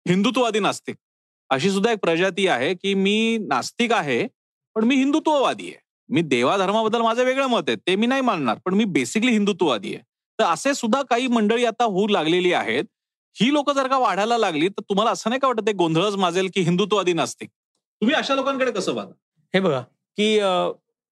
हिंदुत्ववादी 0.05 0.59
नास्तिक. 0.59 0.95
अशी 1.49 1.71
सुद्धा 1.71 1.91
एक 1.91 1.99
प्रजाती 1.99 2.47
आहे 2.47 2.73
की 2.73 2.93
मी 2.93 3.37
नास्तिक 3.41 3.93
आहे 3.93 4.25
पण 4.75 4.83
मी 4.83 4.95
हिंदुत्ववादी 4.95 5.67
आहे. 5.67 5.77
मी 6.09 6.21
देवाधर्माबद्दल 6.21 7.01
माझं 7.01 7.23
वेगळं 7.23 7.47
मत 7.47 7.67
आहे 7.67 7.75
ते 7.87 7.95
मी 7.95 8.07
नाही 8.07 8.21
मानणार 8.21 8.57
पण 8.65 8.73
मी 8.73 8.85
बेसिकली 8.85 9.31
हिंदुत्ववादी 9.31 9.93
आहे. 9.93 10.03
तर 10.39 10.43
असे 10.43 10.73
सुद्धा 10.73 11.01
काही 11.01 11.27
मंडळी 11.27 11.65
आता 11.65 11.83
होऊ 11.83 12.07
लागलेली 12.07 12.53
आहेत. 12.53 12.83
ही 13.35 13.51
लोक 13.53 13.69
जर 13.71 13.87
का 13.87 13.97
वाढायला 13.97 14.37
लागली 14.37 14.67
तर 14.69 14.81
तुम्हाला 14.89 15.11
असं 15.11 15.29
नाही 15.29 15.39
का 15.39 15.47
वाटत 15.47 15.67
ते 15.67 15.73
गोंधळच 15.73 16.15
माजेल 16.15 16.49
की 16.53 16.61
हिंदुत्ववादी 16.61 17.13
नास्तिक? 17.13 17.49
तुम्ही 17.49 18.15
अशा 18.15 18.35
लोकांकडे 18.35 18.71
कसं 18.71 18.95
बघा 18.95 19.11
हे 19.53 19.59
बघा 19.59 19.81
की 20.17 20.37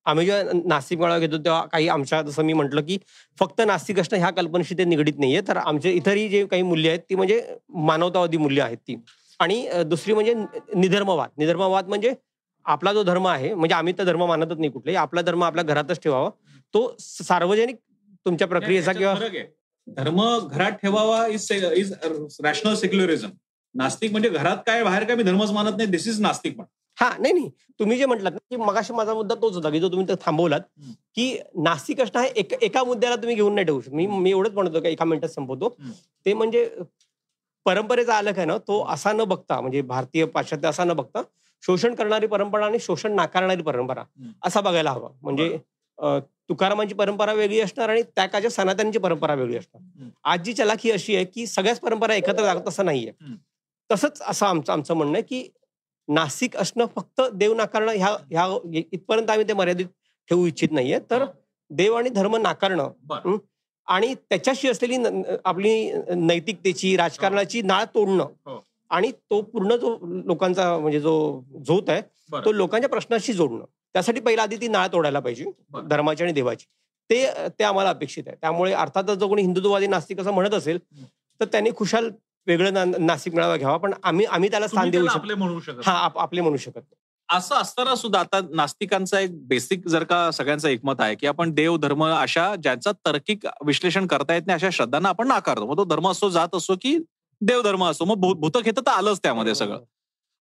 आम्ही 0.08 0.26
जेव्हा 0.26 0.60
नास्तिक 0.66 1.00
मेळावा 1.00 1.20
घेतो 1.20 1.38
तेव्हा 1.38 1.62
काही 1.72 1.88
आमच्या 1.90 2.22
जसं 2.22 2.44
मी 2.46 2.54
म्हटलं 2.54 2.82
की 2.82 2.98
फक्त 3.38 3.62
नास्तिक 3.68 4.00
असणं 4.00 4.18
ह्या 4.20 4.30
कल्पनेशी 4.32 4.78
ते 4.78 4.84
निगडीत 4.86 5.20
नाहीये. 5.20 5.42
तर 5.48 5.58
आमचे 5.58 5.92
इतरही 5.94 6.28
जे 6.30 6.46
काही 6.46 6.62
मूल्य 6.64 6.90
आहेत 6.90 7.00
ती 7.10 7.16
म्हणजे 7.16 7.42
मानवतावादी 7.88 8.38
मूल्य 8.38 8.62
आहेत 8.62 8.78
ती. 8.78 8.96
आणि 9.39 9.67
दुसरी 9.86 10.13
म्हणजे 10.13 10.34
निधर्मवाद. 10.76 11.30
निधर्मवाद 11.38 11.88
म्हणजे 11.88 12.13
आपला 12.65 12.93
जो 12.93 13.04
धर्म 13.04 13.28
आहे 13.28 13.54
म्हणजे 13.54 13.76
आम्ही 13.76 13.93
तर 13.98 14.04
धर्म 14.04 14.24
मानतच 14.28 14.58
नाही 14.60 14.72
कुठलाही 14.72 14.96
आपला 14.98 15.22
धर्म 15.22 15.43
आपल्या 15.43 15.63
घरातच 15.63 16.00
ठेवावा. 16.04 16.30
तो 16.74 16.96
सार्वजनिक 17.00 17.76
तुमच्या 18.26 18.48
प्रक्रियेचा 18.48 18.93
किंवा 18.93 19.13
धर्म 19.88 20.22
घरात 20.39 20.72
ठेवावा 20.82 21.26
इज 21.28 21.52
इज 21.52 21.93
रॅशनल 22.43 22.74
सेक्युलरिझम 22.76 23.30
नास्तिक 23.76 24.12
म्हणजे 24.12 24.30
घरात 24.30 24.58
काय 24.67 24.84
बाहेर 24.84 25.04
काय 25.04 25.15
मी 25.15 25.24
धर्मच 25.24 25.52
मानत 25.52 25.78
नाही 25.78 25.89
दिस 25.89 26.08
इज 26.08 26.20
नास्तिक 26.22 26.58
पण. 26.58 26.63
हा 26.97 27.10
नाही 27.17 27.33
नाही 27.33 27.49
तुम्ही 27.79 27.97
जे 27.97 28.05
म्हटलात 28.05 28.31
ना 28.31 28.38
की 28.49 28.55
मगाशी 28.57 28.93
माझा 28.93 29.13
मुद्दा 29.13 29.36
तोच 29.36 29.53
होता 29.55 29.69
की 29.69 29.79
जो 29.79 29.89
तुम्ही 29.89 30.15
थांबवलात. 30.21 30.62
की 31.15 31.38
नास्तिक 31.57 32.01
असणं 32.01 32.21
हे 32.21 32.27
एक, 32.36 32.53
एका 32.53 32.83
मुद्द्याला 32.83 33.15
तुम्ही 33.15 33.36
घेऊन 33.36 33.53
नाही 33.55 33.65
ठेवू 33.65 33.81
शकत 33.81 33.93
मी 33.93 34.05
मी 34.07 34.29
एवढंच 34.29 34.53
म्हणतो 34.53 34.81
की 34.81 34.88
एका 34.89 35.05
मिनिटात 35.05 35.29
संपवतो. 35.29 35.69
ते 36.25 36.33
म्हणजे 36.33 36.69
परंपरेचा 37.65 38.15
आलेख 38.15 38.38
आहे 38.38 38.45
ना 38.45 38.57
तो 38.57 38.83
असा 38.89 39.12
न 39.13 39.23
बघता 39.23 39.60
म्हणजे 39.62 39.81
भारतीय 39.83 40.25
पाश्चात्य 40.25 40.67
असा 40.67 40.83
न 40.83 40.93
बघता 40.93 41.21
शोषण 41.63 41.95
करणारी 41.95 42.27
परंपरा 42.27 42.65
आणि 42.65 42.79
शोषण 42.79 43.15
नाकारणारी 43.15 43.62
परंपरा. 43.62 44.03
असा 44.43 44.62
बघायला 44.62 44.91
हवा 44.91 45.10
म्हणजे 45.21 45.57
तुकारामांची 46.49 46.93
परंपरा 46.95 47.33
वेगळी 47.33 47.60
असणार 47.62 47.89
आणि 47.89 48.01
त्या 48.05 48.25
काळच्या 48.25 48.49
सनातनची 48.51 48.99
परंपरा 48.99 49.33
वेगळी 49.33 49.57
असणार 49.57 49.81
हम्म. 49.81 50.10
आज 50.23 50.41
जी 50.43 50.53
चलाखी 50.53 50.91
अशी 50.91 51.15
आहे 51.15 51.25
की 51.25 51.45
सगळ्याच 51.47 51.79
परंपरा 51.79 52.15
एकत्र 52.15 52.43
जागत 52.43 52.67
असं 52.67 52.86
नाहीये. 52.86 53.12
तसंच 53.89 54.21
असं 54.21 54.45
आमचं 54.45 54.73
आमचं 54.73 54.93
म्हणणं 54.93 55.13
आहे 55.13 55.23
की 55.23 55.47
नास्तिक 56.08 56.56
असणं 56.58 56.86
फक्त 56.96 57.22
देव 57.34 57.54
नाकारणं 57.54 57.91
ह्या 57.91 58.15
ह्या 58.32 58.46
इथपर्यंत 58.91 59.30
आम्ही 59.30 59.48
ते 59.48 59.54
मर्यादित 59.54 59.86
ठेवू 60.30 60.46
इच्छित 60.48 60.72
नाहीये 60.72 61.00
तर 61.10 61.26
देव 61.72 61.93
आणि 61.96 62.10
धर्म 62.10 62.36
नाकारणं. 62.36 62.89
आणि 63.88 64.13
त्याच्याशी 64.30 64.70
असलेली 64.70 64.96
आपली 65.46 65.91
नैतिकतेची 66.10 66.96
राजकारणाची 66.98 67.62
नाळ 67.62 67.84
तोडणं 67.96 68.24
हो. 68.46 68.63
आणि 68.91 69.12
तो 69.12 69.41
पूर्ण 69.41 69.76
जो 69.76 69.98
लोकांचा 70.26 70.78
म्हणजे 70.78 71.00
जो 71.00 71.13
झोत 71.67 71.89
आहे. 71.89 72.02
तो 72.46 72.52
लोकांच्या 72.52 72.89
प्रश्नाशी 72.89 73.34
जोडणं 73.34 73.63
त्यासाठी 73.96 74.20
पहिला 74.20 74.43
आधी 74.43 74.56
ती 74.62 74.67
नाळ 74.67 74.88
तोडायला 74.88 75.20
पाहिजे. 75.20 75.46
धर्माची 75.89 76.24
आणि 76.24 76.34
देवाची 76.34 76.65
ते 77.10 77.26
ते 77.60 77.63
आम्हाला 77.63 77.89
अपेक्षित 77.89 78.24
आहे 78.28 78.36
त्यामुळे 78.41 78.74
अर्थातच 78.74 79.17
जो 79.17 79.28
कोणी 79.28 79.41
हिंदुत्ववादी 79.41 79.88
नास्तिक 79.88 80.20
असं 80.20 80.32
म्हणत 80.34 80.54
असेल 80.54 80.78
हं. 80.91 81.04
तर 81.39 81.46
त्यांनी 81.46 81.72
खुशाल 81.78 82.10
वेगळं 82.47 82.73
ना- 82.73 82.97
नास्तिक 82.99 83.33
मेळावा 83.33 83.57
घ्यावा 83.57 83.77
पण 83.77 83.93
आम्ही 84.03 84.25
आम्ही 84.25 84.49
त्याला 84.51 84.67
स्थान 84.67 84.89
देऊ 84.89 85.05
शकतो 85.05 85.19
आपले 85.19 85.33
म्हणू 85.33 85.60
शकत 85.60 85.81
हा 85.86 85.93
आप- 85.93 86.19
आपले 86.19 86.41
म्हणू 86.41 86.57
शकत 86.57 86.75
नाही. 86.75 87.38
असं 87.38 87.55
असताना 87.55 87.95
सुद्धा 87.95 88.19
आता 88.19 88.39
नास्तिकांचा 88.53 89.19
एक 89.19 89.47
बेसिक 89.47 89.88
जर 89.88 90.03
का 90.03 90.31
सगळ्यांचं 90.31 90.67
एकमत 90.67 90.93
आहे 90.99 91.15
की 91.15 91.27
आपण 91.27 91.51
देव 91.51 91.77
धर्म 91.77 92.05
अशा 92.05 92.55
ज्यांचा 92.55 92.91
तार्किक 92.91 93.45
विश्लेषण 93.65 94.07
करता 94.07 94.33
येत 94.33 94.41
नाही 94.47 94.55
अशा 94.55 94.69
श्रद्धांना 94.73 95.10
आपण 95.10 95.27
नाकारतो. 95.27 95.65
मग 95.65 95.77
तो 95.77 95.83
धर्म 95.83 96.10
असो 96.10 96.29
जात 96.29 96.55
असो 96.55 96.75
की 96.81 96.97
देव 97.41 97.62
धर्म 97.62 97.86
असो 97.86 98.05
मग 98.05 98.15
भूत 98.15 98.36
भूतखेत 98.36 98.73
तर 98.77 98.91
आलंच 98.91 99.19
त्यामध्ये 99.23 99.55
सगळं. 99.55 99.83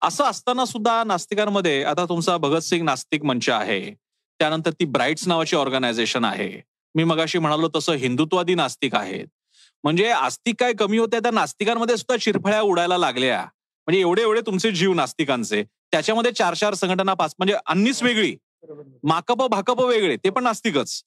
असं 0.02 0.24
असताना 0.24 0.64
सुद्धा 0.64 1.04
नास्तिकांमध्ये 1.04 1.82
आता 1.84 2.04
तुमचा 2.04 2.36
भगतसिंग 2.36 2.84
नास्तिक 2.84 3.24
मंच 3.24 3.48
आहे 3.48 3.94
त्यानंतर 4.38 4.70
ती 4.70 4.84
ब्राईट्स 4.84 5.28
नावाची 5.28 5.56
ऑर्गनायझेशन 5.56 6.24
आहे. 6.24 6.62
मी 6.94 7.04
मगाशी 7.04 7.38
म्हणालो 7.38 7.68
तसं 7.76 7.92
हिंदुत्वादी 7.92 8.54
नास्तिक 8.54 8.94
आहेत. 8.94 9.26
म्हणजे 9.85 10.11
आस्तिक 10.11 10.55
काय 10.61 10.73
कमी 10.73 10.99
होत्या 10.99 11.20
त्या 11.20 11.31
नास्तिकांमध्ये 11.31 11.97
सुद्धा 11.97 12.16
शिरफळ्या 12.20 12.61
उडायला 12.61 12.99
लागल्या. 12.99 13.40
म्हणजे 13.87 14.01
एवढे 14.01 14.23
एवढे 14.23 14.40
तुमचे 14.40 14.70
जीव 14.70 14.94
नास्तिकांचे. 14.94 15.62
त्याच्यामध्ये 15.62 16.33
चार 16.33 16.55
चार 16.55 16.75
संघटना 16.75 17.14
पाच 17.14 17.35
म्हणजे 17.38 17.55
अन्नीच 17.66 18.03
वेगळी. 18.03 18.37
माकप 19.03 19.42
भाकप 19.42 19.81
वेगळे 19.81 20.16
ते 20.16 20.31
पण 20.31 20.44
नास्तिकच. 20.44 21.03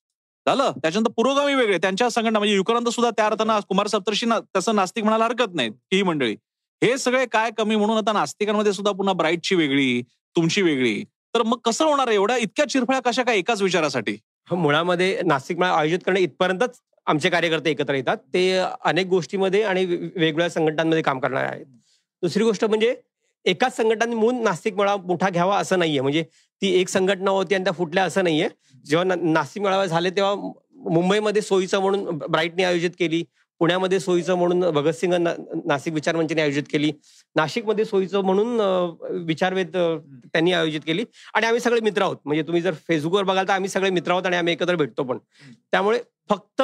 झालं? 0.48 0.72
त्याच्यानंतर 0.72 1.12
पुरोगामी 1.12 1.54
वेगळे. 1.54 1.78
त्यांच्या 1.78 2.10
संघटना 2.10 2.40
म्हणजे 2.40 2.56
युक्रांत 2.56 2.86
सुद्धा 2.86 3.10
त्या 3.10 3.26
अर्थानं 3.26 3.60
कुमार 3.60 3.88
सप्तर्षी 3.88 4.26
ना- 4.26 4.42
तसं 4.56 4.76
नास्तिक 4.76 5.04
म्हणायला 5.04 5.26
हरकत 5.26 5.56
नाही 5.56 5.70
ही 5.70 6.04
मंडळी. 6.04 6.36
हे 6.84 6.98
सगळे 6.98 7.26
काय 7.26 7.52
कमी 7.58 7.76
म्हणून 7.76 7.98
आता 7.98 8.14
नास्तिकांमध्ये 8.14 8.74
सुद्धा 8.74 8.92
पुन्हा 8.92 9.14
ब्राईटची 9.14 9.56
वेगळी 9.56 10.02
तुमची 10.36 10.62
वेगळी. 10.62 11.04
तर 11.04 11.44
मग 11.44 11.58
कसं 11.58 11.86
होणार 11.86 12.08
एवढ्या 12.08 12.38
इतक्या 12.38 12.66
चिरफळ्या 12.70 13.02
कशा 13.02 13.24
काय 13.24 13.38
एकाच 13.38 13.62
विचारासाठी? 13.62 14.18
हो, 14.50 14.56
मुळामध्ये 14.56 15.22
नास्तिक 15.26 15.58
मेळा 15.58 15.74
आयोजित 15.74 16.00
करणे 16.06 16.20
इथपर्यंतच 16.20 16.80
आमचे 17.08 17.30
कार्यकर्ते 17.30 17.70
एकत्र 17.72 17.94
येतात. 17.94 18.18
ते 18.18 18.58
अनेक 18.86 19.08
गोष्टीमध्ये 19.08 19.64
आणि 19.64 19.86
वेगवेगळ्या 19.86 20.50
संघटनांमध्ये 20.50 21.02
काम 21.04 21.20
करणारे 21.20 21.48
आहेत. 21.48 21.66
दुसरी 22.22 22.44
गोष्ट 22.44 22.66
म्हणजे 22.66 22.96
एकाच 23.46 23.78
संघटनांनी 23.78 24.16
म्हणून 24.16 24.44
नास्तिक 24.44 24.76
मेळावा 24.76 25.02
मोठा 25.06 25.30
घ्यावा 25.30 25.58
असं 25.58 25.80
नाहीये. 25.80 26.02
म्हणजे 26.02 26.24
ती 26.62 26.80
एक 26.80 26.90
संघटना 26.90 27.32
होती 27.32 27.56
आणि 27.56 27.64
त्या 27.64 27.74
फुटल्या 27.74 28.04
असं 28.04 28.24
नाहीये. 28.24 28.50
जेव्हा 28.86 29.16
नास्तिक 29.22 29.64
मेळावे 29.64 29.88
झाले 29.88 30.10
तेव्हा 30.10 30.36
मुंबईमध्ये 30.92 31.42
सोयीचं 31.42 31.80
म्हणून 31.80 32.18
ब्राईटने 32.18 32.64
आयोजित 32.64 32.90
केली. 33.00 33.24
पुण्यामध्ये 33.60 34.00
सोयीचं 34.00 34.36
म्हणून 34.36 34.60
भगतसिंग 34.60 35.14
नाशिक 35.66 35.94
विचार 35.94 36.16
मंचने 36.16 36.42
आयोजित 36.42 36.64
केली. 36.72 36.92
नाशिकमध्ये 37.36 37.86
सोयीचं 37.86 38.22
म्हणून 38.22 38.62
अं, 38.62 38.96
विचारवेध 39.26 39.78
त्यांनी 40.34 40.52
आयोजित 40.52 40.82
केली. 40.88 41.06
आणि 41.34 41.46
आम्ही 41.46 41.62
सगळे 41.62 41.80
मित्र 41.80 42.02
आहोत. 42.02 42.18
म्हणजे 42.26 42.44
तुम्ही 42.44 42.62
जर 42.62 42.74
फेसबुकवर 42.88 43.24
बघाल 43.24 43.48
तर 43.48 43.54
आम्ही 43.54 43.70
सगळे 43.70 43.90
मित्र 43.90 44.12
आहोत 44.12 44.26
आणि 44.26 44.36
आम्ही 44.36 44.54
एकत्र 44.54 44.76
भेटतो 44.76 45.04
पण. 45.04 45.18
त्यामुळे 45.72 46.00
फक्त 46.30 46.62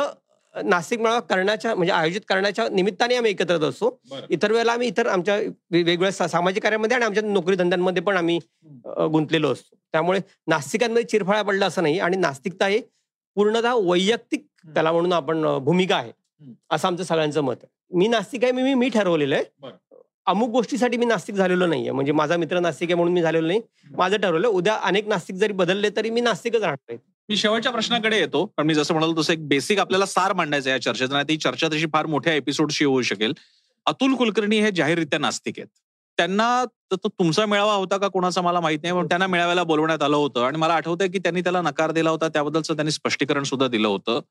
नाशिक 0.62 1.00
मेळावा 1.00 1.20
करण्याच्या 1.20 1.76
म्हणजे 1.76 1.94
आयोजित 1.94 2.22
करण्याच्या 2.28 2.70
निमित्ताने 2.70 3.16
आम्ही 3.16 3.32
एकत्र 3.32 3.64
असतो. 3.64 4.00
इतर 4.30 4.52
वेळेला 4.52 4.72
आम्ही 4.72 4.88
इतर 4.88 5.08
आमच्या 5.08 5.36
वेगवेगळ्या 5.72 6.28
सामाजिक 6.28 6.64
कार्यामध्ये 6.64 6.96
आणि 6.96 7.06
आमच्या 7.06 7.24
नोकरी 7.24 7.56
धंद्यांमध्ये 7.56 8.04
पण 8.04 8.18
आम्ही 8.18 8.40
गुंतलेलो 9.12 9.52
असतो. 9.52 9.78
त्यामुळे 9.92 10.20
नास्तिकांमध्ये 10.48 11.04
चिरफाळा 11.04 11.42
पडला 11.42 11.66
असं 11.66 11.82
नाही 11.82 12.00
आणि 12.00 12.18
नास्तिकता 12.18 12.68
हे 12.68 12.82
पूर्णतः 13.36 13.74
वैयक्तिक 13.74 14.46
त्याला 14.74 14.92
म्हणून 14.92 15.14
आपण 15.14 15.58
भूमिका 15.58 15.96
आहे. 15.96 16.12
असं 16.72 16.88
आमचं 16.88 17.04
सगळ्यांचं 17.04 17.42
मत 17.42 17.54
आहे. 17.64 17.98
मी 17.98 18.08
नास्तिक 18.08 18.44
आहे 18.44 18.52
मी 18.52 18.74
मी- 18.74 18.90
ठरवलेलं 18.94 19.36
आहे. 19.36 19.44
अमुक 20.26 20.50
गोष्टीसाठी 20.50 20.98
मी 20.98 21.06
नास्तिक 21.06 21.36
झालेलो 21.36 21.68
नाहीये. 21.68 21.92
म्हणजे 21.92 22.12
माझा 22.12 22.38
मित्र 22.38 22.60
नास्तिक 22.60 22.90
आहे 22.90 22.96
म्हणून 22.96 23.14
मी 23.14 23.22
झालेलो 23.22 23.48
नाही. 23.48 23.62
माझं 23.92 24.18
ठरवलं 24.18 24.48
उद्या 24.48 24.76
अनेक 24.76 25.08
नास्तिक 25.08 25.36
जरी 25.36 25.54
बदलले 25.54 25.90
तरी 25.90 26.10
मी 26.10 26.22
नास्तिकच 26.22 26.62
राहणार 26.62 26.78
आहे. 26.90 27.13
मी 27.30 27.38
शेवटच्या 27.38 27.72
प्रश्नाकडे 27.72 28.20
येतो. 28.20 28.54
पण 28.58 28.68
मी 28.68 28.74
जसं 28.74 28.94
म्हणालो 28.94 29.22
तसं 29.22 29.34
एक 29.34 29.48
बेसिक 29.48 29.80
आपल्याला 29.80 30.06
सार 30.06 30.34
मांडायचं 30.34 30.70
आहे 30.70 30.76
या 30.76 30.82
चर्चेत. 30.82 31.08
नाही 31.12 31.26
ती 31.30 31.38
चर्चा 31.38 31.68
तशी 31.68 31.86
फार 31.94 32.06
मोठ्या 32.06 32.34
एपिसोडशी 32.34 32.86
होऊ 32.86 33.02
शकेल. 33.02 33.34
अतुल 33.86 34.16
कुलकर्णी 34.16 34.60
हे 34.60 34.72
जाहीररित्या 34.72 35.20
नास्तिक 35.20 35.54
आहेत. 35.58 35.68
त्यांना 36.18 36.66
त- 36.66 37.08
तुमचा 37.08 37.46
मेळावा 37.46 37.74
होता 37.74 37.98
का 37.98 38.08
कोणाचा 38.08 38.42
मला 38.42 38.60
माहीत 38.60 38.80
नाही. 38.84 38.96
पण 38.96 39.06
त्यांना 39.06 39.28
मेळाव्याला 39.28 39.64
बोलवण्यात 39.64 40.04
आलं 40.04 40.16
होतं. 40.16 40.44
आणि 40.44 40.58
मला 40.58 40.74
आठवतंय 40.74 41.08
की 41.08 41.18
त्यांनी 41.18 41.42
त्याला 41.42 41.62
नकार 41.62 41.92
दिला 41.92 42.10
होता. 42.10 42.28
त्याबद्दलचं 42.28 42.76
त्यांनी 42.76 42.92
स्पष्टीकरण 42.92 43.44
सुद्धा 43.44 43.68
दिलं 43.68 43.88
होतं. 43.88 44.22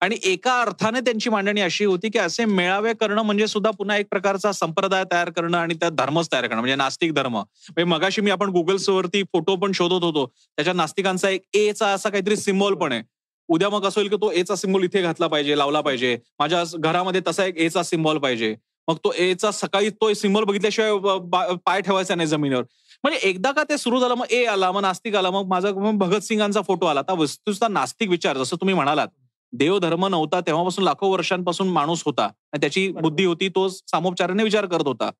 आणि 0.00 0.16
एका 0.24 0.60
अर्थाने 0.60 1.00
त्यांची 1.00 1.30
मांडणी 1.30 1.60
अशी 1.60 1.84
होती 1.84 2.08
की 2.08 2.18
असे 2.18 2.44
मेळावे 2.44 2.92
करणं 3.00 3.22
म्हणजे 3.22 3.46
सुद्धा 3.46 3.70
पुन्हा 3.70 3.96
एक 3.96 4.06
प्रकारचा 4.10 4.52
संप्रदाय 4.52 5.04
तयार 5.12 5.30
करणं 5.30 5.56
आणि 5.58 5.74
त्यात 5.74 5.92
धर्मच 5.98 6.28
तयार 6.32 6.46
करणं 6.46 6.60
म्हणजे 6.60 6.74
नास्तिक 6.76 7.12
धर्म. 7.14 7.36
म्हणजे 7.36 7.84
मगाशी 7.84 8.20
मी 8.20 8.30
आपण 8.30 8.50
गुगल्सवरती 8.50 9.22
फोटो 9.32 9.56
पण 9.56 9.72
शोधत 9.74 10.04
होतो. 10.04 10.26
त्याच्या 10.26 10.74
नास्तिकांचा 10.74 11.30
एक 11.30 11.42
एचा 11.56 11.86
असा 11.86 12.08
काहीतरी 12.08 12.36
सिम्बॉल 12.36 12.74
पण 12.74 12.92
आहे. 12.92 13.02
उद्या 13.48 13.68
मग 13.70 13.84
असं 13.86 14.00
होईल 14.00 14.10
की 14.10 14.16
तो 14.16 14.30
एचा 14.32 14.56
सिम्बॉल 14.56 14.84
इथे 14.84 15.02
घातला 15.02 15.26
पाहिजे 15.26 15.58
लावला 15.58 15.80
पाहिजे. 15.80 16.16
माझ्या 16.38 16.62
घरामध्ये 16.78 17.20
तसा 17.28 17.44
एक 17.44 17.58
एचा 17.58 17.82
सिम्बॉल 17.82 18.18
पाहिजे. 18.18 18.54
मग 18.88 18.96
तो 19.04 19.12
एचा 19.12 19.50
सकाळी 19.50 19.90
तो 19.90 20.12
सिम्बॉल 20.14 20.44
बघितल्याशिवाय 20.44 21.56
पाय 21.66 21.80
ठेवायचा 21.80 22.14
नाही 22.14 22.28
जमिनीवर. 22.28 22.62
म्हणजे 23.04 23.28
एकदा 23.28 23.50
का 23.52 23.62
ते 23.68 23.78
सुरू 23.78 24.00
झालं 24.00 24.14
मग 24.14 24.32
ए 24.32 24.44
आला 24.46 24.70
मग 24.72 24.80
नास्तिक 24.82 25.14
आला 25.16 25.30
मग 25.30 25.46
माझा 25.48 25.70
भगतसिंगांचा 25.70 26.60
फोटो 26.66 26.86
आला. 26.86 27.00
आता 27.00 27.12
वस्तुस्ता 27.12 27.68
नास्तिक 27.68 28.08
विचार 28.10 28.38
जसं 28.38 28.56
तुम्ही 28.56 28.74
म्हणालात 28.74 29.08
देव 29.52 29.78
धर्म 29.78 30.06
नव्हता 30.06 30.40
तेव्हापासून 30.40 30.84
लाखो 30.84 31.10
वर्षांपासून 31.10 31.68
माणूस 31.68 32.02
होता. 32.06 32.24
आणि 32.24 32.60
त्याची. 32.60 32.88
बुद्धी 32.92 33.24
होती 33.24 33.48
तो 33.48 33.68
सामोपचाराने 33.68 34.42
विचार 34.42 34.66
करत 34.66 34.86
होता. 34.86 35.10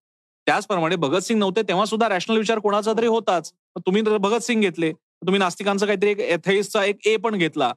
त्याचप्रमाणे 0.46 0.96
भगतसिंग 0.96 1.38
नव्हते 1.38 1.62
तेव्हा 1.62 1.84
सुद्धा 1.84 2.08
रॅशनल 2.08 2.36
विचार 2.38 2.58
कोणाचा 2.58 2.92
तरी 2.92 3.06
होताच. 3.06 3.52
तुम्ही 3.86 4.02
भगतसिंग 4.02 4.60
घेतले. 4.60 4.92
तुम्ही 4.92 5.38
नास्तिकांचा 5.38 5.86
काहीतरी 5.86 6.10
एक 6.10 6.20
एथेईसचा 6.20 6.84
एक 6.84 7.06
ए 7.06 7.16
पण 7.16 7.34
घेतला. 7.34 7.72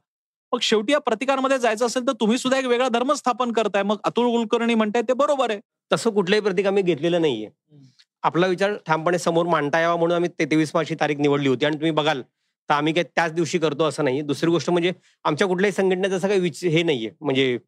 मग 0.52 0.58
शेवटी 0.62 0.92
या 0.92 0.98
प्रतिकारामध्ये 0.98 1.58
जायचं 1.58 1.86
असेल 1.86 2.06
तर 2.06 2.12
तुम्ही 2.20 2.38
सुद्धा 2.38 2.58
एक 2.58 2.66
वेगळा 2.66 2.88
धर्म 2.88 3.12
स्थापन 3.12 3.52
करताय. 3.52 3.82
मग 3.82 3.96
अतुल 4.04 4.26
कुलकर्णी 4.30 4.74
म्हणताय 4.74 5.02
ते 5.02 5.12
बरोबर 5.12 5.50
आहे. 5.50 5.60
तसं 5.90 6.10
कुठलंही 6.10 6.40
प्रतीक 6.40 6.66
आम्ही 6.66 6.82
घेतलेलं 6.82 7.20
नाहीये. 7.20 7.48
आपला 8.22 8.46
विचार 8.46 8.74
ठामपणे 8.86 9.18
समोर 9.18 9.46
मांडता 9.46 9.80
यावा 9.80 9.96
म्हणून 9.96 10.16
आम्ही 10.16 10.30
तेवीस 10.40 10.70
मार्चची 10.74 10.94
तारीख 11.00 11.16
निवडली 11.18 11.48
होती. 11.48 11.64
आणि 11.66 11.76
तुम्ही 11.76 11.90
बघाल 11.90 12.22
तर 12.70 12.74
आम्ही 12.74 12.92
काय 12.92 13.04
त्याच 13.04 13.32
दिवशी 13.32 13.58
करतो 13.58 13.84
असं 13.84 14.04
नाही. 14.04 14.22
दुसरी 14.22 14.50
गोष्ट 14.50 14.70
म्हणजे 14.70 14.92
आमच्या 15.24 15.46
कुठल्याही 15.46 15.72
संघटनेत 15.72 16.10
असं 16.10 16.28
काही 16.28 16.40
विच- 16.40 16.68
हे 16.68 16.82
नाहीये. 16.82 17.10
म्हणजे 17.20 17.58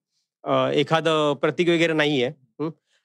एखादं 0.75 1.35
प्रतीक 1.35 1.69
वगैरे 1.69 1.93
नाहीये. 1.93 2.31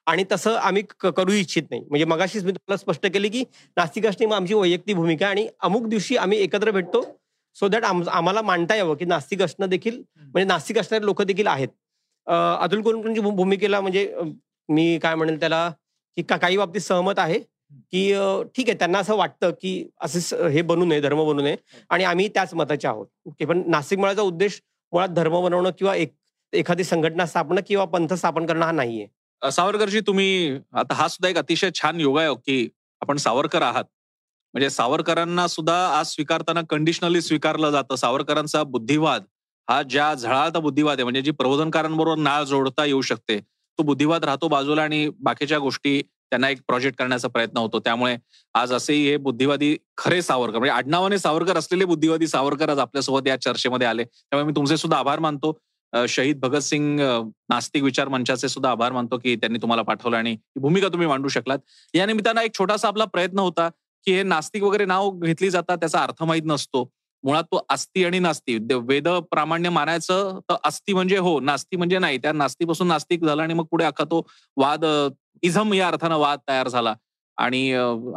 आणि 0.06 0.24
तसं 0.32 0.56
आम्ही 0.56 0.84
करू 1.00 1.32
इच्छित 1.32 1.64
नाही. 1.70 1.82
म्हणजे 1.90 2.06
मगाशीच 2.06 2.44
मी 2.44 2.52
तुम्हाला 2.52 2.78
स्पष्ट 2.78 3.06
केले 3.06 3.30
की 3.30 3.44
नास्तिक 3.78 4.06
असणे 4.06 4.36
आमची 4.36 4.54
वैयक्तिक 4.54 4.96
भूमिका 4.96 5.26
आहे 5.26 5.32
आणि 5.32 5.50
अमुक 5.60 5.88
दिवशी 5.88 6.18
आम्ही 6.18 6.38
एकत्र 6.38 6.72
भेटतो. 6.72 7.20
सो 7.56 7.68
दॅट 7.68 7.84
आम्हाला 8.12 8.42
मांडता 8.42 8.76
यावं 8.76 8.96
की 8.96 9.06
नास्तिक 9.06 9.42
असणं 9.42 9.70
देखील 9.70 10.04
म्हणजे 10.16 10.44
नास्तिक 10.44 10.78
असणारे 10.78 11.06
लोक 11.06 11.22
देखील 11.22 11.48
आहेत. 11.48 11.68
अतुल 12.60 12.82
कुलकर्णीची 12.82 13.22
भूमिकेला 13.22 13.82
म्हणजे 13.82 14.16
मी 14.70 15.00
काय 15.00 15.16
म्हणेल 15.16 15.40
त्याला 15.40 15.70
की 16.16 16.24
का- 16.24 16.40
काही 16.40 16.58
बाबतीत 16.58 16.82
सहमत 16.82 17.14
आहे. 17.18 17.40
की 17.72 18.02
ठीक 18.56 18.70
आहे 18.70 18.78
त्यांना 18.78 19.00
असं 19.00 19.16
वाटतं 19.16 19.52
की 19.52 19.72
असे 20.02 20.48
हे 20.50 20.62
बनू 20.62 20.86
नये 20.86 21.02
धर्म 21.02 21.24
बनू 21.26 21.42
नये 21.42 21.56
आणि 21.90 22.04
आम्ही 22.04 22.28
त्याच 22.28 22.54
मताचे 22.54 22.88
आहोत. 22.88 23.08
की 23.40 23.46
पण 23.46 23.64
नाशिक 23.68 24.00
मेळाचा 24.00 24.22
उद्देश 24.22 24.62
मुळात 24.94 25.10
धर्म 25.10 25.42
बनवणं 25.44 25.70
किंवा 25.78 25.96
एक 25.96 26.14
एखादी 26.54 26.84
संघटना 26.84 27.26
स्थापना 27.26 27.62
किंवा 27.68 27.86
पंथ 27.86 28.14
स्थापन 28.14 28.46
करणं 28.46 28.66
हा 28.66 28.72
नाहीये. 28.72 29.08
सावरकरजी 29.42 30.00
तुम्ही 30.08 30.58
आता 30.74 30.94
हा 30.94 31.08
सुद्धा 31.08 31.30
एक 31.30 31.38
अतिशय 31.38 31.70
छान 31.76 32.00
योगायोग 32.00 32.38
की 32.46 32.68
आपण 33.02 33.18
सावरकर 33.18 33.62
आहात. 33.62 33.84
म्हणजे 34.54 34.70
सावरकरांना 34.70 35.48
सुद्धा 35.48 35.76
आज 35.98 36.06
स्वीकारताना 36.08 36.62
कंडिशनली 36.70 37.22
स्वीकारलं 37.22 37.72
जातं. 37.72 37.96
सावरकरांचा 37.96 38.64
बुद्धिवाद 38.64 39.24
हा 39.68 39.82
ज्या 39.84 40.14
झळाळता 40.14 40.60
बुद्धिवाद 40.60 40.98
आहे 40.98 41.04
म्हणजे 41.04 41.22
जी 41.22 41.32
प्रबोधनकारांबरोबर 41.32 42.18
नाळ 42.18 42.44
जोडता 42.44 42.86
येऊ 42.86 43.02
शकते 43.02 43.40
तो 43.78 43.84
बुद्धिवाद 43.84 44.26
राहतो 44.26 44.48
बाजूला 44.48 44.84
आणि 44.84 45.08
बाकीच्या 45.20 45.58
गोष्टी 45.60 46.02
त्यांना 46.02 46.50
एक 46.50 46.62
प्रोजेक्ट 46.68 46.98
करण्याचा 47.00 47.28
प्रयत्न 47.28 47.58
होतो. 47.58 47.80
त्यामुळे 47.80 48.16
आज 48.56 48.74
असेही 48.74 49.08
हे 49.10 49.18
बुद्धिवादी 49.18 49.76
खरे 49.98 50.22
सावरकर 50.22 50.58
म्हणजे 50.60 50.72
आडनावाने 50.72 51.18
सावरकर 51.20 51.58
असलेले 51.58 51.86
बुद्धिवादी 51.86 52.28
सावरकर 52.28 52.70
आज 52.70 52.80
आपल्यासोबत 52.80 53.28
या 53.28 53.40
चर्चेमध्ये 53.42 53.88
आले. 53.88 54.04
त्यामुळे 54.04 54.46
मी 54.46 54.54
तुमचे 54.56 54.78
सुद्धा 54.78 54.98
आभार 54.98 55.20
मानतो. 55.20 55.58
शहीद 56.10 56.40
भगतसिंग 56.40 57.00
नास्तिक 57.50 57.84
विचार 57.84 58.08
मंचाचे 58.08 58.48
सुद्धा 58.50 58.72
आभार 58.72 58.92
मानतो 58.92 59.18
की 59.18 59.36
त्यांनी 59.36 59.60
तुम्हाला 59.62 59.82
पाठवलं 59.82 60.18
आणि 60.18 60.32
ही 60.32 60.60
भूमिका 60.62 60.88
तुम्ही 60.88 61.08
मांडू 61.08 61.28
शकलात. 61.28 61.60
या 61.94 62.06
निमित्तानं 62.06 62.42
एक 62.42 62.58
छोटासा 62.58 62.88
आपला 62.88 63.06
प्रयत्न 63.06 63.40
होता 63.40 63.70
की 64.06 64.14
हे 64.14 64.24
नास्तिक 64.24 64.64
वगैरे 64.64 64.86
नाव 64.86 65.10
घेतली 65.20 65.50
जातात 65.50 65.78
त्याचा 65.78 66.00
अर्थ 66.00 66.24
माहीत 66.24 66.44
नसतो. 66.46 66.84
मुळात 67.28 67.44
तो 67.44 67.60
अस्ति 67.70 68.04
आणि 68.06 68.20
नास्ती. 68.20 68.58
वेद 68.88 69.08
प्रामाण्य 69.32 69.70
मानायचं 69.70 70.40
तर 70.50 70.56
अस्ति 70.64 70.94
म्हणजे 70.94 71.18
हो 71.18 71.40
नास्ती 71.40 71.78
म्हणजे 71.78 72.00
नाही. 72.00 72.18
त्या 72.18 72.32
नास्तीपासून 72.34 72.88
नास्तिक 72.88 73.26
झाला 73.26 73.44
आणि 73.44 73.54
मग 73.54 73.66
पुढे 73.72 73.86
अख्खा 73.86 74.04
तो 74.12 74.26
वाद 74.58 74.86
इझम 75.44 75.74
या 75.74 75.88
अर्थानं 75.88 76.18
वाद 76.18 76.40
तयार 76.50 76.68
झाला. 76.68 76.94
आणि 77.38 77.60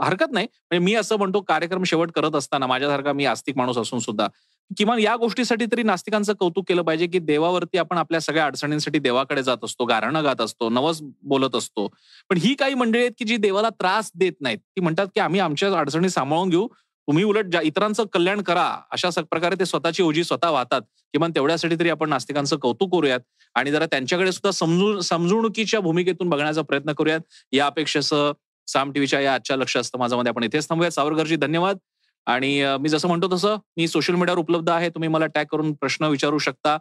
हरकत 0.03 0.33
नाही. 0.33 0.46
म्हणजे 0.70 0.85
मी 0.85 0.94
असं 0.94 1.16
म्हणतो 1.18 1.40
कार्यक्रम 1.49 1.83
शेवट 1.85 2.11
करत 2.12 2.37
असताना 2.37 2.66
माझ्यासारखा 2.66 3.12
मी 3.12 3.25
आस्तिक 3.27 3.57
माणूस 3.57 3.79
असून 3.79 3.99
सुद्धा 3.99 4.27
किमान 4.70 4.99
या 4.99 5.14
गोष्टीसाठी 5.16 5.66
तरी 5.73 5.83
नास्तिकांचं 5.83 6.33
कौतुक 6.40 6.64
केलं 6.68 6.83
पाहिजे 6.83 7.07
की 7.07 7.18
देवावरती 7.18 7.79
आपण 7.79 7.99
आपल्या 7.99 8.20
सगळ्या 8.20 8.44
अडचणींसाठी 8.46 8.99
देवाकडे 8.99 9.42
जात 9.42 9.64
असतो 9.64 9.85
गारणं 9.85 10.25
गात 10.25 10.40
असतो 10.40 10.68
नवस 10.68 11.01
बोलत 11.23 11.57
असतो. 11.57 11.87
पण 12.31 12.37
ही 12.37 12.55
काही 12.55 12.75
मंडळी 12.75 13.01
आहेत 13.01 13.12
की 13.18 13.25
जी 13.25 13.37
देवाला 13.37 13.68
त्रास 13.70 14.11
देत 14.14 14.33
नाहीत. 14.40 14.59
ती 14.59 14.81
म्हणतात 14.81 15.07
की 15.14 15.20
आम्ही 15.20 15.40
आमच्या 15.40 15.73
अडचणी 15.79 16.11
सांभाळून 16.11 16.49
घेऊ 16.49 16.66
तुम्ही 17.11 17.25
उलट 17.25 17.57
इतरांचं 17.62 18.05
कल्याण 18.12 18.40
करा 18.46 18.64
अशा 18.92 19.09
प्रकारे 19.31 19.55
ते 19.61 19.64
स्वतःची 19.66 20.03
ओझी 20.03 20.23
स्वतः 20.25 20.51
वाहतात. 20.51 20.83
किमान 21.12 21.31
तेवढ्यासाठी 21.35 21.77
तरी 21.79 21.90
आपण 21.90 22.09
नास्तिकांचं 22.09 22.57
कौतुक 22.62 22.92
करूयात 22.94 23.20
आणि 23.55 23.70
जरा 23.70 23.87
त्यांच्याकडे 23.87 24.33
सुद्धा 24.33 24.51
समजून 24.51 25.01
समजवणुकीच्या 25.01 25.81
भूमिकेतून 25.81 26.29
बघण्याचा 26.31 26.62
प्रयत्न 26.62 26.92
करूयात. 26.99 27.20
या 27.53 27.66
अपेक्षेसह 27.66 28.31
साम 28.68 28.92
टीव्हीच्या 28.92 29.20
या 29.20 29.35
आजच्या 29.35 29.57
लक्ष 29.57 29.77
असतं 29.77 29.99
माझ्यामध्ये 29.99 30.31
आपण 30.31 30.44
इथेच 30.44 30.68
थांबूयात. 30.68 30.92
सावरकरजी 30.92 31.37
धन्यवाद. 31.37 31.79
आणि 32.27 32.51
मी 32.81 32.88
जसं 32.88 33.09
म्हणतो 33.09 33.35
तसं 33.35 33.57
मी 33.77 33.88
सोशल 33.88 34.14
मीडियावर 34.14 34.40
उपलब्ध 34.40 34.70
आहे. 34.70 34.88
तुम्ही 34.88 35.09
मला 35.09 35.27
टॅग 35.27 35.44
करून 35.53 35.73
प्रश्न 35.81 36.05
विचारू 36.05 36.38
शकता 36.38 36.77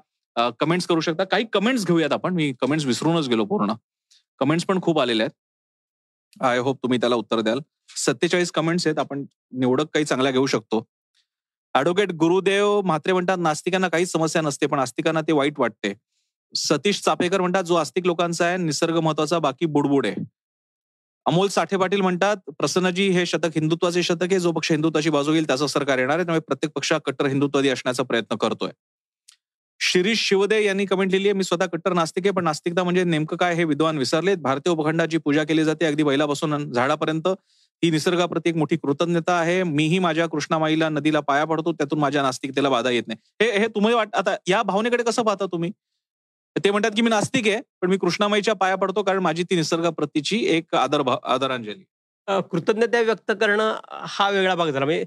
कमेंट्स 0.59 0.87
करू 0.87 1.01
शकता. 1.01 1.23
काही 1.23 1.45
कमेंट्स 1.53 1.85
घेऊयात 1.87 2.13
आपण. 2.13 2.33
मी 2.33 2.53
कमेंट्स 2.61 2.85
विसरूनच 2.85 3.27
गेलो 3.29 3.45
पूर्ण. 3.45 3.73
कमेंट्स 4.39 4.65
पण 4.65 4.81
खूप 4.81 4.99
आलेले 4.99 5.23
आहेत. 5.23 6.43
आय 6.45 6.57
होप 6.57 6.77
तुम्ही 6.83 6.99
त्याला 6.99 7.15
उत्तर 7.15 7.41
द्याल. 7.41 7.59
सत्तेचाळीस 7.95 8.51
कमेंट्स 8.51 8.87
आहेत. 8.87 8.99
आपण 8.99 9.23
निवडक 9.51 9.85
काही 9.93 10.05
चांगल्या 10.05 10.31
घेऊ 10.31 10.45
शकतो. 10.45 10.85
ऍडव्होकेट 11.75 12.11
गुरुदेव 12.11 12.81
म्हात्रे 12.81 13.13
म्हणतात 13.13 13.37
नास्तिकांना 13.37 13.87
काहीच 13.87 14.11
समस्या 14.11 14.41
नसते 14.41 14.65
पण 14.65 14.79
आस्तिकांना 14.79 15.21
ते 15.21 15.31
वाईट 15.31 15.59
वाटते. 15.59 15.93
सतीश 16.53 17.01
चापेकर 17.01 17.41
म्हणतात 17.41 17.63
जो 17.63 17.75
आस्तिक 17.75 18.05
लोकांचा 18.05 18.45
आहे 18.45 18.57
निसर्ग 18.57 18.99
महत्त्वाचा 18.99 19.39
बाकी 19.39 19.65
बुडबुड 19.65 20.05
आहे. 20.05 20.15
अमोल 21.25 21.47
साठे 21.47 21.77
पाटील 21.77 22.01
म्हणतात 22.01 22.37
प्रसन्नजी 22.57 23.07
हे 23.09 23.25
शतक 23.25 23.55
हिंदुत्वाचे 23.55 24.03
शतक 24.03 24.23
आहे 24.23 24.39
जो 24.39 24.51
पक्ष 24.51 24.71
हिंदुत्वाची 24.71 25.09
बाजू 25.09 25.31
घेईल 25.31 25.47
त्याचं 25.47 25.67
सरकार 25.67 25.97
येणार 25.97 26.15
आहे 26.15 26.25
त्यामुळे 26.25 26.41
प्रत्येक 26.47 26.71
पक्ष 26.75 26.93
कट्टर 27.05 27.25
हिंदुत्वादी 27.25 27.69
असण्याचा 27.69 28.03
प्रयत्न 28.03 28.35
करतोय. 28.35 28.71
शिरीष 29.79 30.27
शिवदे 30.27 30.63
यांनी 30.65 30.85
कमेंट 30.85 31.11
लिहिली 31.11 31.27
आहे 31.29 31.33
मी 31.33 31.43
स्वतः 31.43 31.65
कट्टर 31.65 31.93
नास्तिक 31.93 32.25
आहे 32.25 32.31
पण 32.31 32.43
नास्तिकता 32.43 32.83
म्हणजे 32.83 33.03
नेमकं 33.03 33.37
काय 33.37 33.55
हे 33.55 33.63
विद्वान 33.63 33.97
विसरलेत. 33.97 34.37
भारतीय 34.37 34.71
उपखंडाची 34.73 35.17
पूजा 35.17 35.43
केली 35.43 35.63
जाते 35.63 35.85
अगदी 35.85 36.03
बैलापासून 36.03 36.71
झाडापर्यंत. 36.71 37.27
ही 37.83 37.89
निसर्गाप्रती 37.91 38.49
एक 38.49 38.55
मोठी 38.55 38.77
कृतज्ञता 38.77 39.33
आहे. 39.39 39.61
मीही 39.63 39.99
माझ्या 39.99 40.25
कृष्णामाईला 40.29 40.89
नदीला 40.89 41.19
पाया 41.19 41.45
पडतो 41.45 41.71
त्यातून 41.73 41.99
माझ्या 41.99 42.21
नास्तिकतेला 42.23 42.69
बाधा 42.69 42.89
येत 42.89 43.03
नाही. 43.07 43.19
हे 43.41 43.59
हे 43.59 43.67
तुम्ही 43.67 43.93
वाट 43.93 44.15
आता 44.15 44.35
या 44.47 44.61
भावनेकडे 44.63 45.03
कसं 45.03 45.23
पाहता 45.23 45.45
तुम्ही? 45.45 45.71
ते 46.55 46.71
म्हणतात 46.71 46.91
की 46.95 47.01
मी 47.01 47.09
नास्तिक 47.09 47.47
आहे 47.47 47.61
पण 47.81 47.89
मी 47.89 47.97
कृष्णामाईच्या 47.97 48.53
पाया 48.55 48.75
पडतो 48.75 49.03
कारण 49.03 49.19
माझी 49.19 49.43
ती 49.49 49.55
निसर्गाप्रतीची 49.55 50.43
एक 50.55 50.75
आदर 50.75 51.01
आदरांजली. 51.23 51.83
कृतज्ञता 52.51 53.01
व्यक्त 53.01 53.31
करणं 53.41 53.75
हा 54.07 54.29
वेगळा 54.29 54.55
भाग 54.55 54.69
झाला. 54.69 54.85
म्हणजे 54.85 55.05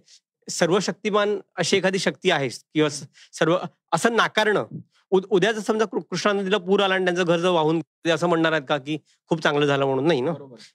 सर्व 0.48 0.78
शक्तिमान 0.78 1.38
अशी 1.56 1.76
एखादी 1.76 1.98
शक्ती 1.98 2.30
आहे 2.30 2.48
किंवा 2.48 2.88
सर्व 2.88 3.56
असं 3.92 4.16
नाकारणं 4.16 4.64
उद्या 5.12 5.52
जर 5.52 5.60
समजा 5.60 5.84
कृष्णा 5.84 6.32
नदीला 6.32 6.58
पूर 6.58 6.80
आला 6.80 6.94
आणि 6.94 7.04
त्यांचं 7.04 7.24
घर 7.24 7.36
जर 7.36 7.48
वाहून 7.48 7.80
असं 8.10 8.28
म्हणणार 8.28 8.52
आहेत 8.52 8.62
का 8.68 8.76
की 8.78 8.96
खूप 9.28 9.42
चांगलं 9.42 9.66
झालं 9.66 9.84
म्हणून 9.84 10.06
नाही 10.06 10.20
ना? 10.20 10.32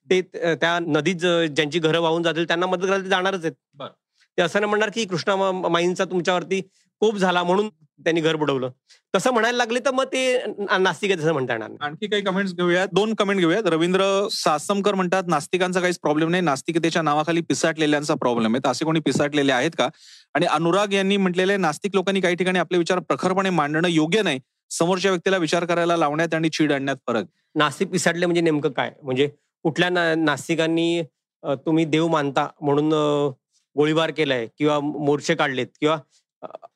ते 0.09 0.21
त्या 0.55 0.77
नदीत 0.81 1.25
ज्यांची 1.55 1.79
घरं 1.79 1.99
वाहून 1.99 2.23
जातील 2.23 2.47
त्यांना 2.47 2.65
मदत 2.65 2.85
करायला 2.85 3.03
जाणारच 3.03 3.45
आहेत. 3.45 3.53
ते 4.37 4.41
असं 4.41 4.59
नाही 4.59 4.69
म्हणणार 4.69 4.89
की 4.89 5.05
कृष्णा 5.05 5.51
माईंचा 5.51 6.05
तुमच्यावरती 6.05 6.61
कोप 7.01 7.15
झाला 7.17 7.43
म्हणून 7.43 7.69
त्यांनी 8.05 8.21
घर 8.21 8.35
बुडवलं. 8.35 8.69
तसं 9.13 9.31
म्हणायला 9.33 9.57
लागले 9.57 9.79
तर 9.85 9.91
मग 9.91 10.05
ते 10.13 10.37
नास्तिक 10.79 11.11
आहे 11.11 11.19
तसं 11.19 11.33
म्हणता 11.33 11.53
येणार 11.53 11.69
आणखी 11.85 12.07
काही 12.07 12.21
कमेंट्स 12.23 12.53
घेऊयात. 12.53 12.87
दोन 12.93 13.13
कमेंट 13.13 13.39
घेऊयात. 13.39 13.67
रवींद्र 13.71 14.03
सासमकर 14.31 14.95
म्हणतात 14.95 15.23
नास्तिकांचा 15.27 15.79
काहीच 15.81 15.99
प्रॉब्लेम 15.99 16.29
नाही. 16.29 16.43
नास्तिकतेच्या 16.43 17.01
नावाखाली 17.01 17.41
पिसाटलेल्यांचा 17.49 18.15
प्रॉब्लेम 18.21 18.55
आहे. 18.55 18.69
असे 18.69 18.85
कोणी 18.85 18.99
पिसाटलेले 19.05 19.51
आहेत 19.51 19.71
का? 19.77 19.87
आणि 20.35 20.45
अनुराग 20.45 20.93
यांनी 20.93 21.17
म्हटलेले 21.17 21.57
नास्तिक 21.57 21.95
लोकांनी 21.95 22.21
काही 22.21 22.35
ठिकाणी 22.35 22.59
आपले 22.59 22.77
विचार 22.77 22.99
प्रखरपणे 22.99 23.49
मांडणं 23.49 23.87
योग्य 23.87 24.21
नाही. 24.21 24.39
समोरच्या 24.71 25.11
व्यक्तीला 25.11 25.37
विचार 25.37 25.65
करायला 25.65 25.95
लावण्यात 25.97 26.33
आणि 26.33 26.49
चीड 26.53 26.71
आणण्यात 26.71 26.97
फरक. 27.07 27.25
नास्तिक 27.55 27.89
पिसाटले 27.89 28.25
म्हणजे 28.25 28.41
नेमकं 28.41 28.71
काय? 28.71 28.91
म्हणजे 29.03 29.27
कुठल्या 29.65 30.15
नास्तिकांनी 30.15 31.01
तुम्ही 31.65 31.85
देव 31.85 32.07
मानता 32.07 32.47
म्हणून 32.61 32.89
गोळीबार 33.75 34.11
केलाय 34.11 34.45
किंवा 34.57 34.79
मोर्चे 34.79 35.35
काढलेत 35.35 35.67
किंवा 35.79 35.97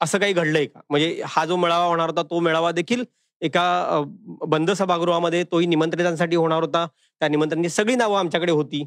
असं 0.02 0.20
काही 0.20 0.34
घडलंय 0.34 0.66
का? 0.66 0.80
म्हणजे 0.90 1.22
हा 1.26 1.46
जो 1.46 1.56
मेळावा 1.56 1.86
होणार 1.86 2.10
होता 2.10 2.24
तो 2.30 2.40
मेळावा 2.40 2.72
देखील 2.72 3.04
एका 3.42 4.02
बंद 4.48 4.72
सभागृहामध्ये 4.72 5.44
तोही 5.52 5.68
निमंत्रितांसाठी 5.68 6.36
होणार 6.36 6.62
होता. 6.62 6.86
त्या 7.22 7.28
निमंत्रणाची 7.30 7.70
सगळी 7.70 7.96
नावं 7.96 8.20
आमच्याकडे 8.20 8.52
होती. 8.52 8.84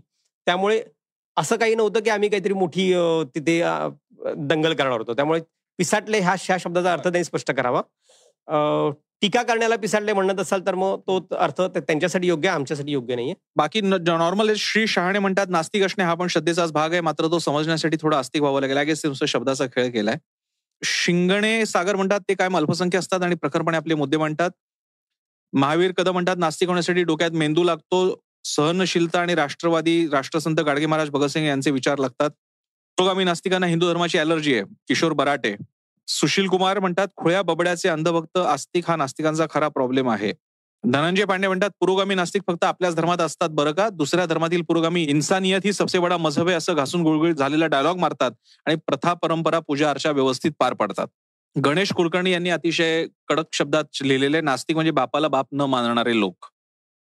त्यामुळे 0.47 0.83
असं 1.37 1.57
काही 1.57 1.75
नव्हतं 1.75 2.01
की 2.01 2.11
आम्ही 2.11 2.29
काहीतरी 2.29 2.53
मोठी 2.53 2.93
तिथे 3.35 3.61
दंगल 4.37 4.75
करणार 4.75 4.99
होतो. 4.99 5.15
त्यामुळे 5.15 5.41
पिसाटले 5.79 6.19
ह्या 6.21 6.35
ह्या 6.41 6.57
शब्दाचा 6.61 6.93
अर्थ 6.93 7.03
त्यांनी 7.03 7.25
स्पष्ट 7.25 7.51
करावा. 7.53 7.81
टीका 9.23 9.43
करण्याला 9.43 9.77
पिसाटले 9.83 10.13
म्हणत 10.13 10.41
असाल 10.41 10.61
तर 10.67 10.75
मग 10.75 11.01
तो 11.09 11.19
अर्थ 11.39 11.61
त्यांच्यासाठी 11.63 12.27
योग्य 12.27 12.49
आमच्यासाठी 12.49 12.93
योग्य 12.93 13.15
नाहीये. 13.15 13.35
बाकी 13.57 13.81
नॉर्मल 13.81 14.53
श्री 14.57 14.87
शहाणे 14.87 15.19
म्हणतात 15.19 15.47
नास्तिक 15.51 15.85
असणे 15.85 16.05
हा 16.05 16.15
पण 16.15 16.27
श्रद्धेचाच 16.31 16.73
भाग 16.73 16.93
आहे 16.93 17.01
मात्र 17.01 17.31
तो 17.31 17.39
समजण्यासाठी 17.39 17.97
थोडा 18.01 18.19
आस्तिक 18.19 18.43
व्हावं 18.43 18.61
लागेल. 18.61 18.77
आय 18.77 18.85
गेस 18.85 19.03
शब्दाचा 19.29 19.67
खेळ 19.67 19.91
केलाय. 19.93 20.17
शिंगणे 20.85 21.67
सागर 21.67 21.97
म्हणतात 21.97 22.21
ते 22.21 22.35
काय 22.35 22.49
अल्पसंख्य 22.55 22.99
असतात 22.99 23.23
आणि 23.23 23.35
प्रखरपणे 23.35 23.77
आपले 23.77 23.95
मुद्दे 23.95 24.17
मांडतात. 24.17 24.51
महावीर 25.53 25.93
कदम 25.97 26.13
म्हणतात 26.13 26.37
नास्तिक 26.37 26.69
होण्यासाठी 26.69 27.03
डोक्यात 27.03 27.31
मेंदू 27.31 27.65
लागतो 27.65 28.21
सहनशीलता 28.45 29.21
आणि 29.21 29.35
राष्ट्रवादी 29.35 30.07
राष्ट्रसंत 30.09 30.61
गाडगे 30.61 30.87
महाराज 30.87 31.11
भगतसिंग 31.11 31.47
यांचे 31.47 31.71
विचार 31.71 31.99
लागतात. 31.99 32.31
पुरोगामी 32.99 33.25
नास्तिकांना 33.25 33.67
हिंदू 33.67 33.89
धर्माची 33.89 34.19
अलर्जी 34.19 34.55
आहे 34.55 34.63
किशोर 34.89 35.13
बराटे. 35.13 35.55
सुशील 36.09 36.47
कुमार 36.47 36.79
म्हणतात 36.79 37.09
खुळ्या 37.17 37.43
बबड्याचे 37.43 37.89
अंधभक्त 37.89 38.39
आस्तिक 38.39 38.91
हा 38.91 38.97
नास्तिकांचा 38.97 39.47
खरा 39.51 39.69
प्रॉब्लेम 39.69 40.11
आहे. 40.11 40.33
धनंजय 40.85 41.25
पांडे 41.25 41.47
म्हणतात 41.49 41.71
पुरोगामी 41.81 42.15
नास्तिक 42.15 42.43
फक्त 42.47 42.65
आपल्याच 42.65 42.95
धर्मात 42.97 43.21
असतात 43.21 43.49
बरं 43.49 43.73
का? 43.73 43.89
दुसऱ्या 43.89 44.25
धर्मातील 44.27 44.63
पुरोगामी 44.63 45.03
इन्सानियत 45.03 45.61
ही 45.65 45.73
सबसे 45.73 45.99
बडा 45.99 46.17
मजहब 46.17 46.49
आहे 46.49 46.57
असं 46.57 46.75
घासून 46.75 47.03
गुळगुळीत 47.03 47.35
झालेला 47.35 47.67
डायलॉग 47.67 47.99
मारतात 47.99 48.31
आणि 48.67 48.77
प्रथा 48.87 49.13
परंपरा 49.15 49.59
पूजा 49.59 49.91
अर्चा 49.91 50.11
व्यवस्थित 50.11 50.53
पार 50.59 50.75
पाडतात. 50.75 51.07
गणेश 51.57 51.93
कुलकर्णी 51.93 52.31
यांनी 52.33 52.51
अतिशय 52.51 53.07
कडक 53.29 53.47
शब्दात 53.53 54.03
लिहिलेले 54.03 54.41
नास्तिक 54.41 54.77
म्हणजे 54.77 54.91
बापाला 54.91 55.29
बाप 55.29 55.47
न 55.53 55.61
मानणारे 55.61 56.19
लोक. 56.21 56.47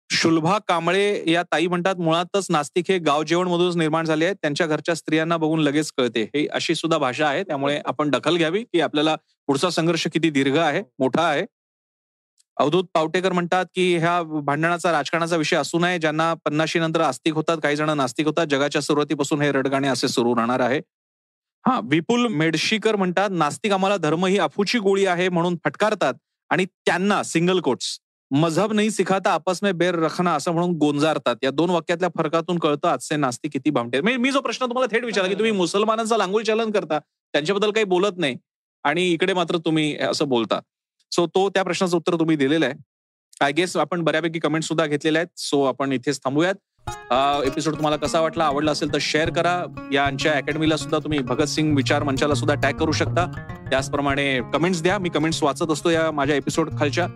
शुल्भा 0.10 0.58
कांबळे 0.68 1.32
या 1.32 1.42
ताई 1.44 1.68
म्हणतात 1.68 1.96
मुळातच 1.96 2.46
नास्तिक 2.50 2.86
हे 2.90 2.98
गाव 2.98 3.24
जेवण 3.24 3.48
मधूनच 3.48 3.76
निर्माण 3.76 4.06
झाले 4.06 4.26
आहेत 4.26 4.36
त्यांच्या 4.42 4.68
घरच्या 4.68 4.96
स्त्रियांना 4.96 5.38
बघून 5.38 5.60
लगेच 5.60 5.92
कळते. 5.98 6.24
हे 6.36 6.46
अशी 6.48 6.76
सुद्धा 6.76 6.98
भाषा 6.98 7.28
आहे 7.28 7.44
त्यामुळे 7.44 7.80
आपण 7.86 8.10
दखल 8.10 8.38
घ्यावी 8.38 8.64
की 8.64 8.82
आपल्याला 8.82 9.16
पुढचा 9.48 9.70
संघर्ष 9.70 10.08
किती 10.14 10.30
दीर्घ 10.30 10.58
आहे 10.58 10.82
मोठा 11.00 11.24
आहे. 11.24 11.46
अवधूत 12.58 12.84
पावटेकर 12.94 13.32
म्हणतात 13.32 13.66
की 13.76 13.96
ह्या 13.98 14.22
भांडणाचा 14.44 14.92
राजकारणाचा 14.92 15.36
विषय 15.36 15.56
असू 15.56 15.80
नये. 15.80 15.98
ज्यांना 16.00 16.34
पन्नाशी 16.46 16.80
नंतर 16.80 17.02
आस्तिक 17.02 17.34
होतात 17.34 17.58
काही 17.64 17.76
जण 17.76 17.90
नास्तिक 17.90 18.28
होतात. 18.28 18.46
जगाच्या 18.50 18.82
सुरुवातीपासून 18.82 19.42
हे 19.42 19.52
रडगाणे 19.52 19.88
असे 19.88 20.08
सुरू 20.08 20.36
राहणार 20.36 20.60
आहे. 20.60 20.80
हा 21.66 21.80
विपुल 21.84 22.28
मेडशीकर 22.28 22.96
म्हणतात 22.96 23.30
नास्तिक 23.32 23.72
आम्हाला 23.72 23.98
धर्म 23.98 24.26
ही 24.26 24.38
अफूची 24.38 24.80
गोळी 24.80 25.06
आहे 25.06 25.30
म्हणून 25.30 25.56
फटकारतात 25.66 26.14
आणि 26.50 26.66
त्यांना 26.86 27.22
सिंगल 27.24 27.60
कोट्स 27.60 27.98
मजहब 28.32 28.74
नाही 28.74 28.92
सिखाता 28.92 29.32
आपस 29.34 29.60
में 29.64 29.78
बेर 29.78 29.96
रखना 29.96 30.34
असं 30.36 30.52
म्हणून 30.52 30.72
गोंजारतात. 30.78 31.36
या 31.44 31.52
दोन 31.52 31.70
वाक्यातल्या 31.70 32.10
फरकातून 32.18 32.58
कळतं 32.60 32.88
आजचे 32.88 33.16
नास्तिक 33.16 33.52
किती 33.54 33.70
भामटे. 33.70 34.02
म्हणजे 34.02 34.18
मी 34.18 34.32
जो 34.32 34.42
प्रश्न 34.42 34.66
तुम्हाला 34.66 34.96
थेट 34.96 35.06
विचारला 35.06 35.30
की 35.30 35.36
तुम्ही 35.36 35.52
मुसलमानांचा 35.52 36.18
लांगुल 36.18 36.44
चलन 36.44 36.72
करता 36.72 37.00
त्यांच्याबद्दल 37.00 37.72
काही 37.72 37.86
बोलत 37.86 38.18
नाही. 38.18 38.36
आणि 38.84 39.06
इकडे 39.12 39.34
मात्र 39.34 39.58
तुम्ही 39.58 39.96
असं 39.98 40.28
बोलता. 40.28 40.60
सो 41.12 41.26
तो 41.36 41.50
त्या 41.50 41.64
प्रश्नाचं 41.64 41.98
उत्तर 41.98 42.16
तुम्ही 42.16 42.36
दिलेलं 42.36 42.66
आहे. 42.66 42.74
आय 43.42 43.52
गेस 43.52 43.76
आपण 43.78 44.02
बऱ्यापैकी 44.04 44.40
कमेंट 44.40 44.64
सुद्धा 44.64 44.86
घेतलेल्या 44.86 45.20
आहेत. 45.22 45.40
सो 45.40 45.64
आपण 45.64 45.92
इथेच 45.92 46.20
थांबूयात. 46.20 46.56
एपिसोड 47.46 47.76
तुम्हाला 47.76 47.98
कसा 47.98 48.20
वाटला 48.22 48.46
आवडला 48.46 48.72
असेल 48.72 48.94
तर 48.94 48.98
शेअर 49.02 49.30
करा. 49.34 49.56
या 49.94 50.06
आमच्या 50.06 50.34
अकॅडमीला 50.34 50.78
सुद्धा 50.78 50.98
तुम्ही 50.98 51.20
भगतसिंग 51.20 51.76
विचार 51.76 52.04
मंचाला 52.04 52.34
सुद्धा 52.34 52.56
टॅग 52.64 52.74
करू 52.80 52.92
शकता. 52.92 53.26
त्याचप्रमाणे 53.70 54.40
कमेंट्स 54.54 54.82
द्या. 54.84 54.98
मी 55.00 55.10
कमेंट्स 55.10 55.44
वाचत 55.44 55.72
असतो 55.72 55.90
या 55.90 56.10
माझ्या 56.12 56.36
एपिसोड 56.36 56.70
खालच्या. 56.80 57.08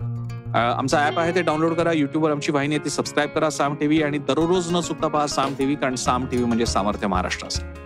आमचा 0.77 1.05
ऍप 1.07 1.19
आहे 1.19 1.35
ते 1.35 1.41
डाउनलोड 1.41 1.73
करा. 1.73 1.91
युट्यूबवर 1.91 2.31
आमची 2.31 2.51
वाहिनी 2.51 2.75
आहे 2.75 2.85
ती 2.85 2.89
सबस्क्राईब 2.89 3.29
करा. 3.29 3.49
साम 3.49 3.75
टीव्ही 3.75 4.01
आणि 4.03 4.17
दररोज 4.17 4.71
न 4.71 4.81
चुकता 4.81 5.07
पहा 5.07 5.27
साम 5.27 5.53
टीव्ही 5.59 5.75
कारण 5.75 5.95
साम 5.95 6.25
टीव्ही 6.25 6.47
म्हणजे 6.47 6.65
सामर्थ्य 6.65 7.07
महाराष्ट्राचं. 7.07 7.80